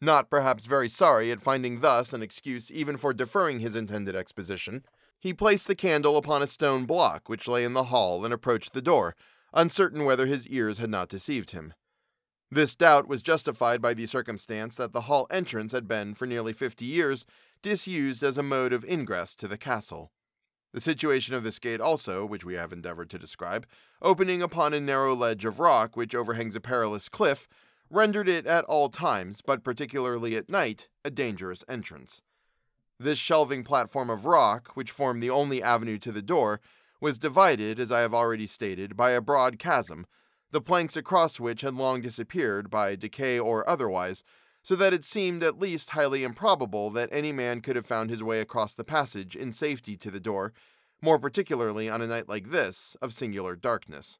Not 0.00 0.28
perhaps 0.28 0.66
very 0.66 0.88
sorry 0.88 1.30
at 1.30 1.40
finding 1.40 1.80
thus 1.80 2.12
an 2.12 2.22
excuse 2.22 2.70
even 2.70 2.96
for 2.96 3.14
deferring 3.14 3.60
his 3.60 3.74
intended 3.74 4.14
exposition, 4.14 4.84
he 5.18 5.32
placed 5.32 5.66
the 5.66 5.74
candle 5.74 6.16
upon 6.16 6.42
a 6.42 6.46
stone 6.46 6.84
block 6.84 7.28
which 7.28 7.48
lay 7.48 7.64
in 7.64 7.72
the 7.72 7.84
hall 7.84 8.24
and 8.24 8.34
approached 8.34 8.74
the 8.74 8.82
door, 8.82 9.16
uncertain 9.54 10.04
whether 10.04 10.26
his 10.26 10.46
ears 10.48 10.78
had 10.78 10.90
not 10.90 11.08
deceived 11.08 11.52
him. 11.52 11.72
This 12.50 12.76
doubt 12.76 13.08
was 13.08 13.22
justified 13.22 13.80
by 13.80 13.94
the 13.94 14.06
circumstance 14.06 14.76
that 14.76 14.92
the 14.92 15.02
hall 15.02 15.26
entrance 15.30 15.72
had 15.72 15.88
been, 15.88 16.14
for 16.14 16.26
nearly 16.26 16.52
fifty 16.52 16.84
years, 16.84 17.24
disused 17.62 18.22
as 18.22 18.38
a 18.38 18.42
mode 18.42 18.72
of 18.72 18.84
ingress 18.84 19.34
to 19.36 19.48
the 19.48 19.58
castle. 19.58 20.12
The 20.72 20.80
situation 20.80 21.34
of 21.34 21.42
this 21.42 21.58
gate 21.58 21.80
also, 21.80 22.26
which 22.26 22.44
we 22.44 22.54
have 22.54 22.72
endeavored 22.72 23.08
to 23.10 23.18
describe, 23.18 23.66
opening 24.02 24.42
upon 24.42 24.74
a 24.74 24.80
narrow 24.80 25.14
ledge 25.14 25.44
of 25.46 25.58
rock 25.58 25.96
which 25.96 26.14
overhangs 26.14 26.54
a 26.54 26.60
perilous 26.60 27.08
cliff, 27.08 27.48
rendered 27.90 28.28
it 28.28 28.46
at 28.46 28.64
all 28.64 28.88
times, 28.88 29.40
but 29.44 29.64
particularly 29.64 30.36
at 30.36 30.48
night, 30.48 30.88
a 31.04 31.10
dangerous 31.10 31.64
entrance. 31.68 32.22
This 32.98 33.18
shelving 33.18 33.62
platform 33.62 34.08
of 34.10 34.24
rock, 34.24 34.70
which 34.74 34.90
formed 34.90 35.22
the 35.22 35.30
only 35.30 35.62
avenue 35.62 35.98
to 35.98 36.12
the 36.12 36.22
door, 36.22 36.60
was 37.00 37.18
divided, 37.18 37.78
as 37.78 37.92
I 37.92 38.00
have 38.00 38.14
already 38.14 38.46
stated, 38.46 38.96
by 38.96 39.10
a 39.10 39.20
broad 39.20 39.58
chasm, 39.58 40.06
the 40.50 40.60
planks 40.60 40.96
across 40.96 41.38
which 41.38 41.60
had 41.60 41.74
long 41.74 42.00
disappeared 42.00 42.70
by 42.70 42.96
decay 42.96 43.38
or 43.38 43.68
otherwise, 43.68 44.24
so 44.62 44.74
that 44.76 44.94
it 44.94 45.04
seemed 45.04 45.42
at 45.42 45.58
least 45.58 45.90
highly 45.90 46.24
improbable 46.24 46.90
that 46.90 47.08
any 47.12 47.32
man 47.32 47.60
could 47.60 47.76
have 47.76 47.86
found 47.86 48.10
his 48.10 48.22
way 48.22 48.40
across 48.40 48.74
the 48.74 48.84
passage 48.84 49.36
in 49.36 49.52
safety 49.52 49.96
to 49.96 50.10
the 50.10 50.18
door, 50.18 50.52
more 51.02 51.18
particularly 51.18 51.88
on 51.88 52.00
a 52.00 52.06
night 52.06 52.28
like 52.28 52.50
this 52.50 52.96
of 53.02 53.12
singular 53.12 53.54
darkness. 53.54 54.18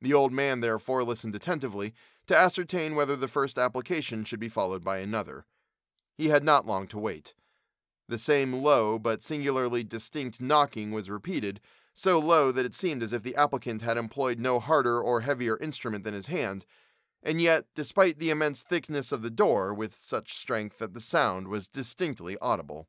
The 0.00 0.14
old 0.14 0.32
man 0.32 0.60
therefore 0.60 1.04
listened 1.04 1.36
attentively 1.36 1.94
to 2.26 2.36
ascertain 2.36 2.94
whether 2.94 3.16
the 3.16 3.28
first 3.28 3.58
application 3.58 4.24
should 4.24 4.40
be 4.40 4.48
followed 4.48 4.84
by 4.84 4.98
another. 4.98 5.44
He 6.16 6.28
had 6.28 6.44
not 6.44 6.66
long 6.66 6.86
to 6.88 6.98
wait. 6.98 7.34
The 8.08 8.18
same 8.18 8.52
low 8.52 8.98
but 8.98 9.22
singularly 9.22 9.84
distinct 9.84 10.40
knocking 10.40 10.92
was 10.92 11.10
repeated, 11.10 11.60
so 11.94 12.18
low 12.18 12.52
that 12.52 12.66
it 12.66 12.74
seemed 12.74 13.02
as 13.02 13.12
if 13.12 13.22
the 13.22 13.36
applicant 13.36 13.82
had 13.82 13.96
employed 13.96 14.38
no 14.38 14.60
harder 14.60 15.00
or 15.00 15.22
heavier 15.22 15.56
instrument 15.58 16.04
than 16.04 16.14
his 16.14 16.26
hand, 16.26 16.64
and 17.22 17.40
yet, 17.40 17.66
despite 17.74 18.18
the 18.18 18.30
immense 18.30 18.62
thickness 18.62 19.12
of 19.12 19.22
the 19.22 19.30
door, 19.30 19.72
with 19.72 19.94
such 19.94 20.34
strength 20.34 20.78
that 20.78 20.94
the 20.94 21.00
sound 21.00 21.48
was 21.48 21.68
distinctly 21.68 22.36
audible. 22.40 22.88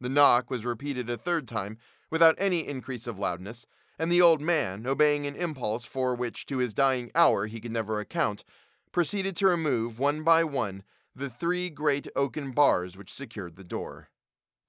The 0.00 0.08
knock 0.08 0.50
was 0.50 0.64
repeated 0.64 1.10
a 1.10 1.16
third 1.16 1.48
time, 1.48 1.78
without 2.10 2.36
any 2.38 2.66
increase 2.66 3.06
of 3.06 3.18
loudness, 3.18 3.66
and 3.98 4.10
the 4.10 4.20
old 4.20 4.40
man, 4.40 4.86
obeying 4.86 5.26
an 5.26 5.36
impulse 5.36 5.84
for 5.84 6.14
which 6.14 6.46
to 6.46 6.58
his 6.58 6.74
dying 6.74 7.10
hour 7.14 7.46
he 7.46 7.60
could 7.60 7.72
never 7.72 8.00
account, 8.00 8.44
proceeded 8.92 9.36
to 9.36 9.46
remove, 9.46 9.98
one 9.98 10.22
by 10.22 10.44
one, 10.44 10.82
the 11.14 11.30
three 11.30 11.70
great 11.70 12.06
oaken 12.14 12.52
bars 12.52 12.96
which 12.96 13.12
secured 13.12 13.56
the 13.56 13.64
door. 13.64 14.08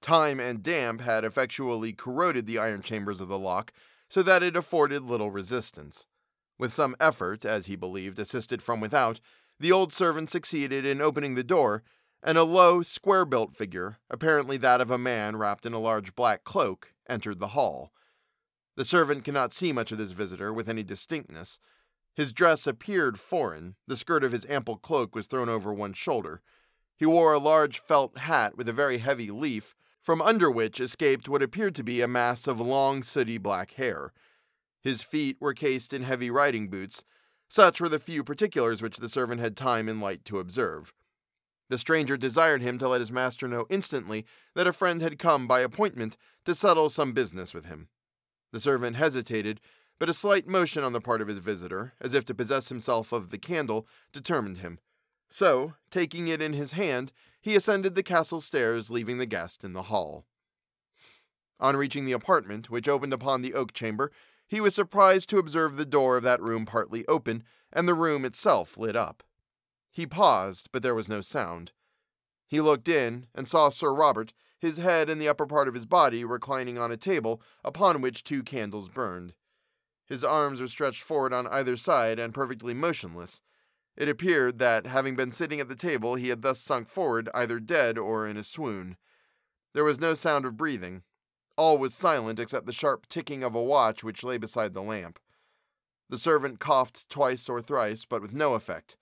Time 0.00 0.40
and 0.40 0.62
damp 0.62 1.00
had 1.00 1.24
effectually 1.24 1.92
corroded 1.92 2.46
the 2.46 2.58
iron 2.58 2.82
chambers 2.82 3.20
of 3.20 3.28
the 3.28 3.38
lock, 3.38 3.72
so 4.08 4.22
that 4.22 4.42
it 4.42 4.56
afforded 4.56 5.02
little 5.02 5.30
resistance. 5.30 6.06
With 6.58 6.72
some 6.72 6.96
effort, 6.98 7.44
as 7.44 7.66
he 7.66 7.76
believed, 7.76 8.18
assisted 8.18 8.62
from 8.62 8.80
without, 8.80 9.20
the 9.60 9.72
old 9.72 9.92
servant 9.92 10.30
succeeded 10.30 10.84
in 10.84 11.00
opening 11.00 11.34
the 11.34 11.44
door, 11.44 11.82
and 12.22 12.38
a 12.38 12.44
low, 12.44 12.82
square 12.82 13.24
built 13.24 13.54
figure, 13.54 13.98
apparently 14.10 14.56
that 14.56 14.80
of 14.80 14.90
a 14.90 14.98
man 14.98 15.36
wrapped 15.36 15.66
in 15.66 15.72
a 15.72 15.78
large 15.78 16.14
black 16.14 16.44
cloak, 16.44 16.94
entered 17.08 17.38
the 17.38 17.48
hall. 17.48 17.92
The 18.78 18.84
servant 18.84 19.24
could 19.24 19.34
not 19.34 19.52
see 19.52 19.72
much 19.72 19.90
of 19.90 19.98
this 19.98 20.12
visitor 20.12 20.52
with 20.52 20.68
any 20.68 20.84
distinctness. 20.84 21.58
His 22.14 22.32
dress 22.32 22.64
appeared 22.64 23.18
foreign, 23.18 23.74
the 23.88 23.96
skirt 23.96 24.22
of 24.22 24.30
his 24.30 24.46
ample 24.48 24.76
cloak 24.76 25.16
was 25.16 25.26
thrown 25.26 25.48
over 25.48 25.74
one 25.74 25.94
shoulder. 25.94 26.42
He 26.96 27.04
wore 27.04 27.32
a 27.32 27.40
large 27.40 27.80
felt 27.80 28.18
hat 28.18 28.56
with 28.56 28.68
a 28.68 28.72
very 28.72 28.98
heavy 28.98 29.32
leaf, 29.32 29.74
from 30.00 30.22
under 30.22 30.48
which 30.48 30.78
escaped 30.78 31.28
what 31.28 31.42
appeared 31.42 31.74
to 31.74 31.82
be 31.82 32.00
a 32.00 32.06
mass 32.06 32.46
of 32.46 32.60
long, 32.60 33.02
sooty 33.02 33.36
black 33.36 33.72
hair. 33.72 34.12
His 34.80 35.02
feet 35.02 35.38
were 35.40 35.54
cased 35.54 35.92
in 35.92 36.04
heavy 36.04 36.30
riding 36.30 36.68
boots. 36.68 37.02
Such 37.48 37.80
were 37.80 37.88
the 37.88 37.98
few 37.98 38.22
particulars 38.22 38.80
which 38.80 38.98
the 38.98 39.08
servant 39.08 39.40
had 39.40 39.56
time 39.56 39.88
and 39.88 40.00
light 40.00 40.24
to 40.26 40.38
observe. 40.38 40.92
The 41.68 41.78
stranger 41.78 42.16
desired 42.16 42.62
him 42.62 42.78
to 42.78 42.88
let 42.88 43.00
his 43.00 43.10
master 43.10 43.48
know 43.48 43.66
instantly 43.70 44.24
that 44.54 44.68
a 44.68 44.72
friend 44.72 45.02
had 45.02 45.18
come 45.18 45.48
by 45.48 45.62
appointment 45.62 46.16
to 46.44 46.54
settle 46.54 46.90
some 46.90 47.12
business 47.12 47.52
with 47.52 47.64
him. 47.64 47.88
The 48.52 48.60
servant 48.60 48.96
hesitated, 48.96 49.60
but 49.98 50.08
a 50.08 50.14
slight 50.14 50.46
motion 50.46 50.84
on 50.84 50.92
the 50.92 51.00
part 51.00 51.20
of 51.20 51.28
his 51.28 51.38
visitor, 51.38 51.92
as 52.00 52.14
if 52.14 52.24
to 52.26 52.34
possess 52.34 52.68
himself 52.68 53.12
of 53.12 53.30
the 53.30 53.38
candle, 53.38 53.86
determined 54.12 54.58
him. 54.58 54.78
So, 55.28 55.74
taking 55.90 56.28
it 56.28 56.40
in 56.40 56.52
his 56.52 56.72
hand, 56.72 57.12
he 57.40 57.56
ascended 57.56 57.94
the 57.94 58.02
castle 58.02 58.40
stairs, 58.40 58.90
leaving 58.90 59.18
the 59.18 59.26
guest 59.26 59.64
in 59.64 59.72
the 59.72 59.84
hall. 59.84 60.24
On 61.60 61.76
reaching 61.76 62.04
the 62.04 62.12
apartment, 62.12 62.70
which 62.70 62.88
opened 62.88 63.12
upon 63.12 63.42
the 63.42 63.54
oak 63.54 63.72
chamber, 63.72 64.10
he 64.46 64.60
was 64.60 64.74
surprised 64.74 65.28
to 65.30 65.38
observe 65.38 65.76
the 65.76 65.84
door 65.84 66.16
of 66.16 66.22
that 66.22 66.40
room 66.40 66.64
partly 66.64 67.06
open, 67.06 67.44
and 67.72 67.86
the 67.86 67.94
room 67.94 68.24
itself 68.24 68.78
lit 68.78 68.96
up. 68.96 69.22
He 69.90 70.06
paused, 70.06 70.68
but 70.72 70.82
there 70.82 70.94
was 70.94 71.08
no 71.08 71.20
sound. 71.20 71.72
He 72.46 72.60
looked 72.60 72.88
in, 72.88 73.26
and 73.34 73.46
saw 73.46 73.68
Sir 73.68 73.92
Robert, 73.92 74.32
his 74.58 74.78
head 74.78 75.08
and 75.08 75.20
the 75.20 75.28
upper 75.28 75.46
part 75.46 75.68
of 75.68 75.74
his 75.74 75.86
body 75.86 76.24
reclining 76.24 76.78
on 76.78 76.90
a 76.92 76.96
table 76.96 77.40
upon 77.64 78.00
which 78.00 78.24
two 78.24 78.42
candles 78.42 78.88
burned. 78.88 79.34
His 80.06 80.24
arms 80.24 80.60
were 80.60 80.68
stretched 80.68 81.02
forward 81.02 81.32
on 81.32 81.46
either 81.46 81.76
side 81.76 82.18
and 82.18 82.34
perfectly 82.34 82.74
motionless, 82.74 83.40
it 83.98 84.08
appeared 84.08 84.60
that, 84.60 84.86
having 84.86 85.16
been 85.16 85.32
sitting 85.32 85.58
at 85.58 85.68
the 85.68 85.74
table, 85.74 86.14
he 86.14 86.28
had 86.28 86.42
thus 86.42 86.60
sunk 86.60 86.88
forward, 86.88 87.28
either 87.34 87.58
dead 87.58 87.98
or 87.98 88.28
in 88.28 88.36
a 88.36 88.44
swoon. 88.44 88.96
There 89.74 89.82
was 89.82 89.98
no 89.98 90.14
sound 90.14 90.44
of 90.44 90.56
breathing. 90.56 91.02
All 91.56 91.78
was 91.78 91.94
silent 91.94 92.38
except 92.38 92.66
the 92.66 92.72
sharp 92.72 93.08
ticking 93.08 93.42
of 93.42 93.56
a 93.56 93.62
watch 93.62 94.04
which 94.04 94.22
lay 94.22 94.38
beside 94.38 94.72
the 94.72 94.82
lamp. 94.82 95.18
The 96.08 96.16
servant 96.16 96.60
coughed 96.60 97.08
twice 97.08 97.48
or 97.48 97.60
thrice, 97.60 98.04
but 98.04 98.22
with 98.22 98.32
no 98.32 98.54
effect. 98.54 98.96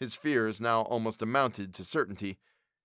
His 0.00 0.16
fears 0.16 0.60
now 0.60 0.80
almost 0.80 1.22
amounted 1.22 1.72
to 1.74 1.84
certainty, 1.84 2.38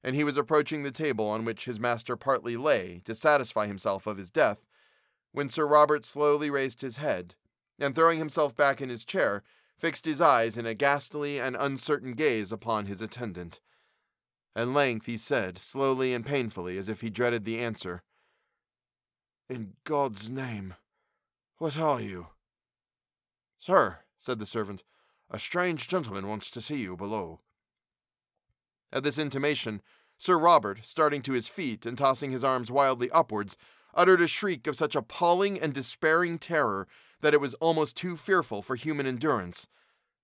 and 0.03 0.15
he 0.15 0.23
was 0.23 0.37
approaching 0.37 0.83
the 0.83 0.91
table 0.91 1.27
on 1.29 1.45
which 1.45 1.65
his 1.65 1.79
master 1.79 2.17
partly 2.17 2.57
lay 2.57 3.01
to 3.05 3.15
satisfy 3.15 3.67
himself 3.67 4.05
of 4.05 4.17
his 4.17 4.29
death, 4.29 4.65
when 5.31 5.49
Sir 5.49 5.65
Robert 5.65 6.03
slowly 6.03 6.49
raised 6.49 6.81
his 6.81 6.97
head, 6.97 7.35
and 7.79 7.95
throwing 7.95 8.19
himself 8.19 8.55
back 8.55 8.81
in 8.81 8.89
his 8.89 9.05
chair, 9.05 9.43
fixed 9.77 10.05
his 10.05 10.21
eyes 10.21 10.57
in 10.57 10.65
a 10.65 10.73
ghastly 10.73 11.39
and 11.39 11.55
uncertain 11.55 12.13
gaze 12.13 12.51
upon 12.51 12.85
his 12.85 13.01
attendant. 13.01 13.61
At 14.55 14.67
length 14.67 15.07
he 15.07 15.17
said, 15.17 15.57
slowly 15.57 16.13
and 16.13 16.25
painfully, 16.25 16.77
as 16.77 16.89
if 16.89 17.01
he 17.01 17.09
dreaded 17.09 17.45
the 17.45 17.59
answer, 17.59 18.03
In 19.49 19.73
God's 19.83 20.29
name, 20.29 20.75
what 21.57 21.77
are 21.77 22.01
you? 22.01 22.27
Sir, 23.57 23.99
said 24.17 24.39
the 24.39 24.45
servant, 24.45 24.83
a 25.29 25.39
strange 25.39 25.87
gentleman 25.87 26.27
wants 26.27 26.51
to 26.51 26.61
see 26.61 26.77
you 26.77 26.95
below. 26.95 27.39
At 28.93 29.03
this 29.03 29.17
intimation, 29.17 29.81
Sir 30.19 30.37
Robert, 30.37 30.85
starting 30.85 31.23
to 31.23 31.33
his 31.33 31.47
feet 31.47 31.85
and 31.85 31.97
tossing 31.97 32.29
his 32.31 32.43
arms 32.43 32.69
wildly 32.69 33.09
upwards, 33.09 33.57
uttered 33.95 34.21
a 34.21 34.27
shriek 34.27 34.67
of 34.67 34.77
such 34.77 34.95
appalling 34.95 35.59
and 35.59 35.73
despairing 35.73 36.37
terror 36.37 36.87
that 37.21 37.33
it 37.33 37.41
was 37.41 37.55
almost 37.55 37.97
too 37.97 38.15
fearful 38.15 38.61
for 38.61 38.75
human 38.75 39.07
endurance, 39.07 39.67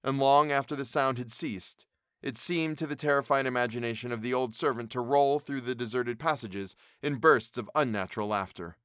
and 0.04 0.20
long 0.20 0.52
after 0.52 0.76
the 0.76 0.86
sound 0.86 1.18
had 1.18 1.32
ceased, 1.32 1.88
it 2.22 2.38
seemed 2.38 2.78
to 2.78 2.86
the 2.86 2.96
terrified 2.96 3.48
imagination 3.48 4.12
of 4.12 4.22
the 4.22 4.34
old 4.34 4.54
servant 4.54 4.92
to 4.92 5.02
roll 5.02 5.40
through 5.40 5.62
the 5.62 5.76
deserted 5.76 6.20
passages 6.20 6.76
in 7.02 7.16
bursts 7.16 7.58
of 7.58 7.72
unnatural 7.74 8.28
laughter. 8.28 8.78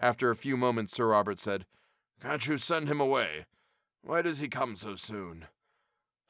After 0.00 0.30
a 0.30 0.36
few 0.36 0.56
moments, 0.56 0.94
Sir 0.94 1.08
Robert 1.08 1.38
said, 1.38 1.66
Can't 2.22 2.46
you 2.46 2.56
send 2.56 2.88
him 2.88 3.00
away? 3.00 3.44
Why 4.02 4.22
does 4.22 4.38
he 4.38 4.48
come 4.48 4.74
so 4.74 4.96
soon? 4.96 5.46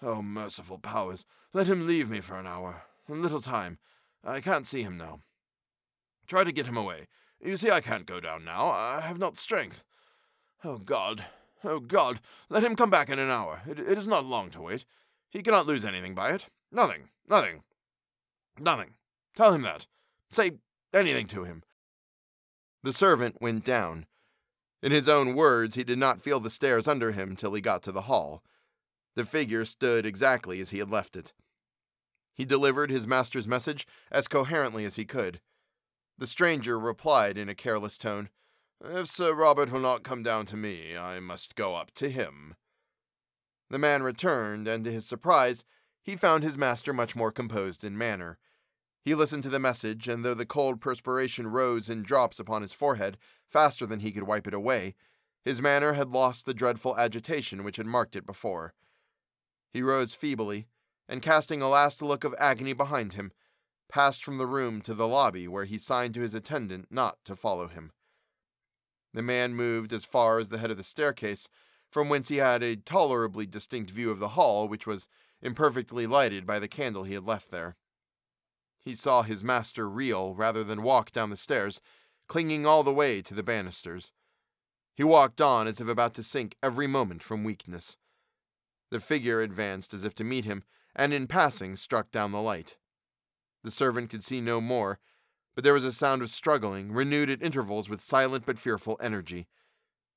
Oh, 0.02 0.20
merciful 0.20 0.78
powers, 0.78 1.24
let 1.52 1.68
him 1.68 1.86
leave 1.86 2.10
me 2.10 2.20
for 2.20 2.38
an 2.38 2.46
hour. 2.46 2.82
A 3.08 3.12
little 3.12 3.40
time. 3.40 3.78
I 4.24 4.40
can't 4.40 4.66
see 4.66 4.82
him 4.82 4.96
now. 4.96 5.20
Try 6.26 6.44
to 6.44 6.52
get 6.52 6.66
him 6.66 6.76
away. 6.76 7.06
You 7.40 7.56
see, 7.56 7.70
I 7.70 7.80
can't 7.80 8.06
go 8.06 8.20
down 8.20 8.44
now. 8.44 8.66
I 8.66 9.00
have 9.02 9.18
not 9.18 9.36
strength. 9.36 9.84
Oh, 10.64 10.78
God. 10.78 11.24
Oh, 11.62 11.80
God. 11.80 12.20
Let 12.48 12.64
him 12.64 12.76
come 12.76 12.90
back 12.90 13.08
in 13.08 13.18
an 13.18 13.30
hour. 13.30 13.62
It, 13.68 13.78
it 13.78 13.98
is 13.98 14.08
not 14.08 14.24
long 14.24 14.50
to 14.50 14.60
wait. 14.60 14.84
He 15.30 15.42
cannot 15.42 15.66
lose 15.66 15.84
anything 15.84 16.14
by 16.14 16.30
it. 16.30 16.48
Nothing. 16.72 17.10
Nothing. 17.28 17.62
Nothing. 18.58 18.94
Tell 19.34 19.52
him 19.52 19.62
that. 19.62 19.86
Say 20.30 20.52
anything 20.92 21.26
to 21.28 21.44
him. 21.44 21.62
The 22.82 22.92
servant 22.92 23.40
went 23.40 23.64
down. 23.64 24.06
In 24.82 24.92
his 24.92 25.08
own 25.08 25.34
words, 25.34 25.74
he 25.74 25.84
did 25.84 25.98
not 25.98 26.22
feel 26.22 26.40
the 26.40 26.50
stairs 26.50 26.86
under 26.86 27.12
him 27.12 27.36
till 27.36 27.54
he 27.54 27.60
got 27.60 27.82
to 27.84 27.92
the 27.92 28.02
hall. 28.02 28.42
The 29.16 29.24
figure 29.24 29.64
stood 29.64 30.06
exactly 30.06 30.60
as 30.60 30.70
he 30.70 30.78
had 30.78 30.90
left 30.90 31.16
it. 31.16 31.32
He 32.34 32.44
delivered 32.44 32.90
his 32.90 33.06
master's 33.06 33.48
message 33.48 33.86
as 34.12 34.28
coherently 34.28 34.84
as 34.84 34.96
he 34.96 35.06
could. 35.06 35.40
The 36.18 36.26
stranger 36.26 36.78
replied 36.78 37.38
in 37.38 37.48
a 37.48 37.54
careless 37.54 37.96
tone, 37.96 38.28
If 38.84 39.08
Sir 39.08 39.34
Robert 39.34 39.72
will 39.72 39.80
not 39.80 40.02
come 40.02 40.22
down 40.22 40.44
to 40.46 40.56
me, 40.56 40.96
I 40.96 41.18
must 41.18 41.56
go 41.56 41.74
up 41.74 41.92
to 41.94 42.10
him. 42.10 42.56
The 43.70 43.78
man 43.78 44.02
returned, 44.02 44.68
and 44.68 44.84
to 44.84 44.92
his 44.92 45.06
surprise, 45.06 45.64
he 46.02 46.14
found 46.14 46.44
his 46.44 46.58
master 46.58 46.92
much 46.92 47.16
more 47.16 47.32
composed 47.32 47.84
in 47.84 47.98
manner. 47.98 48.38
He 49.02 49.14
listened 49.14 49.42
to 49.44 49.48
the 49.48 49.58
message, 49.58 50.08
and 50.08 50.24
though 50.24 50.34
the 50.34 50.46
cold 50.46 50.80
perspiration 50.80 51.48
rose 51.48 51.88
in 51.88 52.02
drops 52.02 52.38
upon 52.38 52.62
his 52.62 52.74
forehead 52.74 53.16
faster 53.48 53.86
than 53.86 54.00
he 54.00 54.12
could 54.12 54.24
wipe 54.24 54.46
it 54.46 54.54
away, 54.54 54.94
his 55.42 55.62
manner 55.62 55.94
had 55.94 56.10
lost 56.10 56.44
the 56.44 56.54
dreadful 56.54 56.98
agitation 56.98 57.64
which 57.64 57.76
had 57.76 57.86
marked 57.86 58.14
it 58.14 58.26
before. 58.26 58.74
He 59.76 59.82
rose 59.82 60.14
feebly, 60.14 60.68
and 61.06 61.20
casting 61.20 61.60
a 61.60 61.68
last 61.68 62.00
look 62.00 62.24
of 62.24 62.34
agony 62.38 62.72
behind 62.72 63.12
him, 63.12 63.30
passed 63.90 64.24
from 64.24 64.38
the 64.38 64.46
room 64.46 64.80
to 64.80 64.94
the 64.94 65.06
lobby, 65.06 65.46
where 65.46 65.66
he 65.66 65.76
signed 65.76 66.14
to 66.14 66.22
his 66.22 66.34
attendant 66.34 66.86
not 66.88 67.18
to 67.26 67.36
follow 67.36 67.68
him. 67.68 67.92
The 69.12 69.20
man 69.20 69.54
moved 69.54 69.92
as 69.92 70.06
far 70.06 70.38
as 70.38 70.48
the 70.48 70.56
head 70.56 70.70
of 70.70 70.78
the 70.78 70.82
staircase, 70.82 71.50
from 71.90 72.08
whence 72.08 72.30
he 72.30 72.38
had 72.38 72.62
a 72.62 72.76
tolerably 72.76 73.44
distinct 73.44 73.90
view 73.90 74.10
of 74.10 74.18
the 74.18 74.28
hall, 74.28 74.66
which 74.66 74.86
was 74.86 75.08
imperfectly 75.42 76.06
lighted 76.06 76.46
by 76.46 76.58
the 76.58 76.68
candle 76.68 77.04
he 77.04 77.12
had 77.12 77.26
left 77.26 77.50
there. 77.50 77.76
He 78.78 78.94
saw 78.94 79.24
his 79.24 79.44
master 79.44 79.90
reel 79.90 80.34
rather 80.34 80.64
than 80.64 80.84
walk 80.84 81.12
down 81.12 81.28
the 81.28 81.36
stairs, 81.36 81.82
clinging 82.28 82.64
all 82.64 82.82
the 82.82 82.94
way 82.94 83.20
to 83.20 83.34
the 83.34 83.42
banisters. 83.42 84.10
He 84.94 85.04
walked 85.04 85.42
on 85.42 85.66
as 85.66 85.82
if 85.82 85.86
about 85.86 86.14
to 86.14 86.22
sink 86.22 86.56
every 86.62 86.86
moment 86.86 87.22
from 87.22 87.44
weakness. 87.44 87.98
The 88.90 89.00
figure 89.00 89.40
advanced 89.40 89.92
as 89.92 90.04
if 90.04 90.14
to 90.16 90.24
meet 90.24 90.44
him, 90.44 90.64
and 90.94 91.12
in 91.12 91.26
passing 91.26 91.76
struck 91.76 92.10
down 92.10 92.32
the 92.32 92.40
light. 92.40 92.76
The 93.64 93.70
servant 93.70 94.10
could 94.10 94.22
see 94.22 94.40
no 94.40 94.60
more, 94.60 94.98
but 95.54 95.64
there 95.64 95.72
was 95.72 95.84
a 95.84 95.92
sound 95.92 96.22
of 96.22 96.30
struggling, 96.30 96.92
renewed 96.92 97.30
at 97.30 97.42
intervals 97.42 97.88
with 97.88 98.00
silent 98.00 98.46
but 98.46 98.58
fearful 98.58 98.96
energy. 99.00 99.48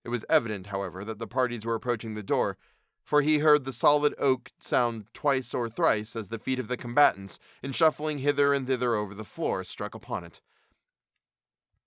It 0.03 0.10
was 0.10 0.25
evident, 0.29 0.67
however, 0.67 1.03
that 1.03 1.17
the 1.17 1.27
parties 1.27 1.65
were 1.65 1.75
approaching 1.75 2.13
the 2.13 2.23
door, 2.23 2.58
for 3.03 3.21
he 3.21 3.39
heard 3.39 3.65
the 3.65 3.73
solid 3.73 4.13
oak 4.19 4.51
sound 4.60 5.05
twice 5.13 5.53
or 5.53 5.67
thrice 5.67 6.15
as 6.15 6.27
the 6.27 6.38
feet 6.38 6.60
of 6.60 6.67
the 6.67 6.77
combatants, 6.77 7.39
in 7.63 7.71
shuffling 7.71 8.19
hither 8.19 8.53
and 8.53 8.67
thither 8.67 8.95
over 8.95 9.15
the 9.15 9.23
floor, 9.23 9.63
struck 9.63 9.95
upon 9.95 10.23
it. 10.23 10.41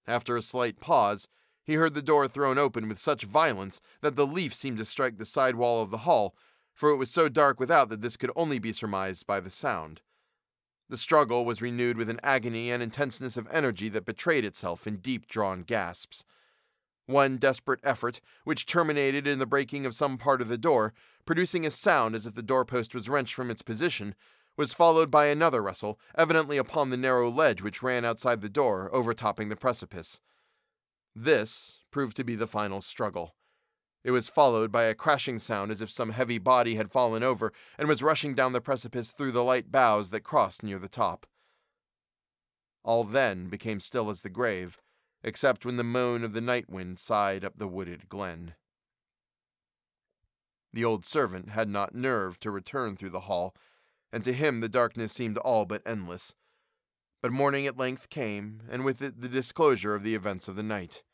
After 0.06 0.36
a 0.36 0.42
slight 0.42 0.80
pause, 0.80 1.28
he 1.62 1.74
heard 1.74 1.94
the 1.94 2.02
door 2.02 2.26
thrown 2.26 2.58
open 2.58 2.88
with 2.88 2.98
such 2.98 3.22
violence 3.22 3.80
that 4.00 4.16
the 4.16 4.26
leaf 4.26 4.52
seemed 4.52 4.78
to 4.78 4.84
strike 4.84 5.18
the 5.18 5.24
side 5.24 5.54
wall 5.54 5.80
of 5.80 5.90
the 5.90 5.98
hall, 5.98 6.34
for 6.74 6.90
it 6.90 6.96
was 6.96 7.10
so 7.10 7.28
dark 7.28 7.60
without 7.60 7.88
that 7.88 8.02
this 8.02 8.16
could 8.16 8.30
only 8.36 8.58
be 8.58 8.72
surmised 8.72 9.26
by 9.26 9.40
the 9.40 9.50
sound. 9.50 10.00
The 10.88 10.96
struggle 10.96 11.44
was 11.44 11.62
renewed 11.62 11.96
with 11.96 12.10
an 12.10 12.20
agony 12.22 12.70
and 12.70 12.82
intenseness 12.82 13.36
of 13.36 13.48
energy 13.50 13.88
that 13.88 14.04
betrayed 14.04 14.44
itself 14.44 14.86
in 14.86 14.96
deep 14.96 15.26
drawn 15.26 15.62
gasps. 15.62 16.24
One 17.06 17.38
desperate 17.38 17.80
effort, 17.82 18.20
which 18.44 18.66
terminated 18.66 19.26
in 19.26 19.38
the 19.38 19.46
breaking 19.46 19.86
of 19.86 19.94
some 19.94 20.18
part 20.18 20.40
of 20.40 20.48
the 20.48 20.58
door, 20.58 20.92
producing 21.24 21.64
a 21.64 21.70
sound 21.70 22.14
as 22.14 22.26
if 22.26 22.34
the 22.34 22.42
doorpost 22.42 22.94
was 22.94 23.08
wrenched 23.08 23.34
from 23.34 23.50
its 23.50 23.62
position, 23.62 24.14
was 24.56 24.74
followed 24.74 25.10
by 25.10 25.26
another 25.26 25.62
wrestle, 25.62 25.98
evidently 26.14 26.58
upon 26.58 26.90
the 26.90 26.96
narrow 26.96 27.30
ledge 27.30 27.62
which 27.62 27.82
ran 27.82 28.04
outside 28.04 28.40
the 28.40 28.48
door, 28.48 28.90
overtopping 28.92 29.48
the 29.48 29.56
precipice. 29.56 30.20
This 31.14 31.80
proved 31.90 32.16
to 32.16 32.24
be 32.24 32.34
the 32.34 32.46
final 32.46 32.80
struggle. 32.80 33.34
It 34.04 34.10
was 34.10 34.28
followed 34.28 34.72
by 34.72 34.84
a 34.84 34.94
crashing 34.94 35.38
sound 35.38 35.70
as 35.70 35.80
if 35.80 35.90
some 35.90 36.10
heavy 36.10 36.38
body 36.38 36.74
had 36.74 36.90
fallen 36.90 37.22
over 37.22 37.52
and 37.78 37.88
was 37.88 38.02
rushing 38.02 38.34
down 38.34 38.52
the 38.52 38.60
precipice 38.60 39.12
through 39.12 39.32
the 39.32 39.44
light 39.44 39.70
boughs 39.70 40.10
that 40.10 40.24
crossed 40.24 40.62
near 40.62 40.78
the 40.78 40.88
top. 40.88 41.26
All 42.82 43.04
then 43.04 43.48
became 43.48 43.78
still 43.78 44.10
as 44.10 44.22
the 44.22 44.28
grave, 44.28 44.80
except 45.22 45.64
when 45.64 45.76
the 45.76 45.84
moan 45.84 46.24
of 46.24 46.32
the 46.32 46.40
night 46.40 46.68
wind 46.68 46.98
sighed 46.98 47.44
up 47.44 47.58
the 47.58 47.68
wooded 47.68 48.08
glen. 48.08 48.54
The 50.72 50.84
old 50.84 51.04
servant 51.04 51.50
had 51.50 51.68
not 51.68 51.94
nerve 51.94 52.40
to 52.40 52.50
return 52.50 52.96
through 52.96 53.10
the 53.10 53.20
hall, 53.20 53.54
and 54.12 54.24
to 54.24 54.32
him 54.32 54.60
the 54.60 54.68
darkness 54.68 55.12
seemed 55.12 55.38
all 55.38 55.64
but 55.64 55.82
endless. 55.86 56.34
But 57.20 57.30
morning 57.30 57.66
at 57.66 57.78
length 57.78 58.08
came, 58.08 58.62
and 58.68 58.84
with 58.84 59.00
it 59.00 59.20
the 59.20 59.28
disclosure 59.28 59.94
of 59.94 60.02
the 60.02 60.16
events 60.16 60.48
of 60.48 60.56
the 60.56 60.62
night. 60.64 61.04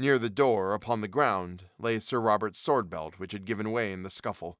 Near 0.00 0.18
the 0.18 0.30
door, 0.30 0.72
upon 0.72 1.02
the 1.02 1.08
ground, 1.08 1.64
lay 1.78 1.98
Sir 1.98 2.20
Robert's 2.20 2.58
sword 2.58 2.88
belt, 2.88 3.18
which 3.18 3.32
had 3.32 3.44
given 3.44 3.70
way 3.70 3.92
in 3.92 4.02
the 4.02 4.08
scuffle. 4.08 4.56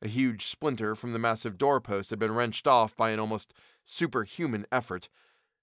A 0.00 0.06
huge 0.06 0.46
splinter 0.46 0.94
from 0.94 1.12
the 1.12 1.18
massive 1.18 1.58
doorpost 1.58 2.10
had 2.10 2.20
been 2.20 2.32
wrenched 2.32 2.68
off 2.68 2.94
by 2.94 3.10
an 3.10 3.18
almost 3.18 3.52
superhuman 3.82 4.64
effort, 4.70 5.08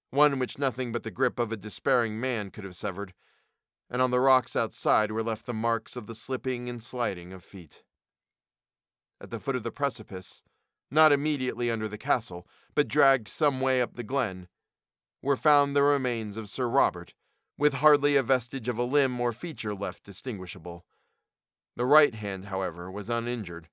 one 0.09 0.37
which 0.37 0.57
nothing 0.57 0.91
but 0.91 1.03
the 1.03 1.11
grip 1.11 1.39
of 1.39 1.49
a 1.53 1.55
despairing 1.55 2.19
man 2.19 2.51
could 2.51 2.65
have 2.65 2.75
severed, 2.75 3.13
and 3.89 4.01
on 4.01 4.11
the 4.11 4.19
rocks 4.19 4.53
outside 4.53 5.13
were 5.13 5.23
left 5.23 5.45
the 5.45 5.53
marks 5.53 5.95
of 5.95 6.05
the 6.05 6.13
slipping 6.13 6.67
and 6.67 6.83
sliding 6.83 7.31
of 7.31 7.41
feet. 7.41 7.83
At 9.21 9.29
the 9.29 9.39
foot 9.39 9.55
of 9.55 9.63
the 9.63 9.71
precipice, 9.71 10.43
not 10.91 11.13
immediately 11.13 11.71
under 11.71 11.87
the 11.87 11.97
castle, 11.97 12.45
but 12.75 12.89
dragged 12.89 13.29
some 13.29 13.61
way 13.61 13.81
up 13.81 13.93
the 13.93 14.03
glen, 14.03 14.49
were 15.21 15.37
found 15.37 15.73
the 15.73 15.83
remains 15.83 16.35
of 16.35 16.49
Sir 16.49 16.67
Robert, 16.67 17.13
with 17.57 17.75
hardly 17.75 18.15
a 18.15 18.23
vestige 18.23 18.67
of 18.67 18.77
a 18.77 18.83
limb 18.83 19.19
or 19.19 19.31
feature 19.31 19.75
left 19.75 20.03
distinguishable. 20.03 20.85
The 21.75 21.85
right 21.85 22.13
hand, 22.15 22.45
however, 22.45 22.91
was 22.91 23.09
uninjured, 23.09 23.69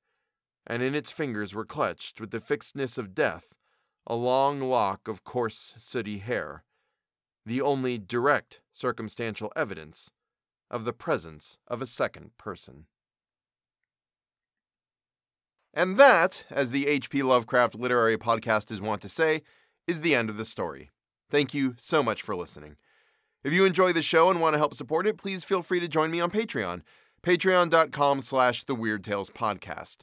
and 0.66 0.82
in 0.82 0.94
its 0.94 1.10
fingers 1.10 1.54
were 1.54 1.64
clutched, 1.64 2.20
with 2.20 2.30
the 2.30 2.40
fixedness 2.40 2.98
of 2.98 3.14
death, 3.14 3.54
a 4.06 4.14
long 4.14 4.60
lock 4.60 5.08
of 5.08 5.24
coarse, 5.24 5.74
sooty 5.78 6.18
hair, 6.18 6.64
the 7.44 7.60
only 7.60 7.98
direct 7.98 8.60
circumstantial 8.72 9.52
evidence 9.56 10.12
of 10.70 10.84
the 10.84 10.92
presence 10.92 11.58
of 11.66 11.82
a 11.82 11.86
second 11.86 12.36
person. 12.38 12.86
And 15.72 15.96
that, 15.98 16.44
as 16.50 16.70
the 16.70 16.88
H.P. 16.88 17.22
Lovecraft 17.22 17.74
Literary 17.74 18.16
Podcast 18.16 18.70
is 18.70 18.80
wont 18.80 19.02
to 19.02 19.08
say, 19.08 19.42
is 19.86 20.00
the 20.00 20.14
end 20.14 20.28
of 20.28 20.36
the 20.36 20.44
story. 20.44 20.90
Thank 21.30 21.54
you 21.54 21.74
so 21.78 22.02
much 22.02 22.22
for 22.22 22.34
listening. 22.34 22.76
If 23.42 23.54
you 23.54 23.64
enjoy 23.64 23.94
the 23.94 24.02
show 24.02 24.30
and 24.30 24.38
want 24.38 24.52
to 24.52 24.58
help 24.58 24.74
support 24.74 25.06
it, 25.06 25.16
please 25.16 25.44
feel 25.44 25.62
free 25.62 25.80
to 25.80 25.88
join 25.88 26.10
me 26.10 26.20
on 26.20 26.30
Patreon, 26.30 26.82
patreon.com 27.22 28.20
slash 28.20 28.64
the 28.64 28.74
Weird 28.74 29.02
Tales 29.02 29.30
Podcast. 29.30 29.98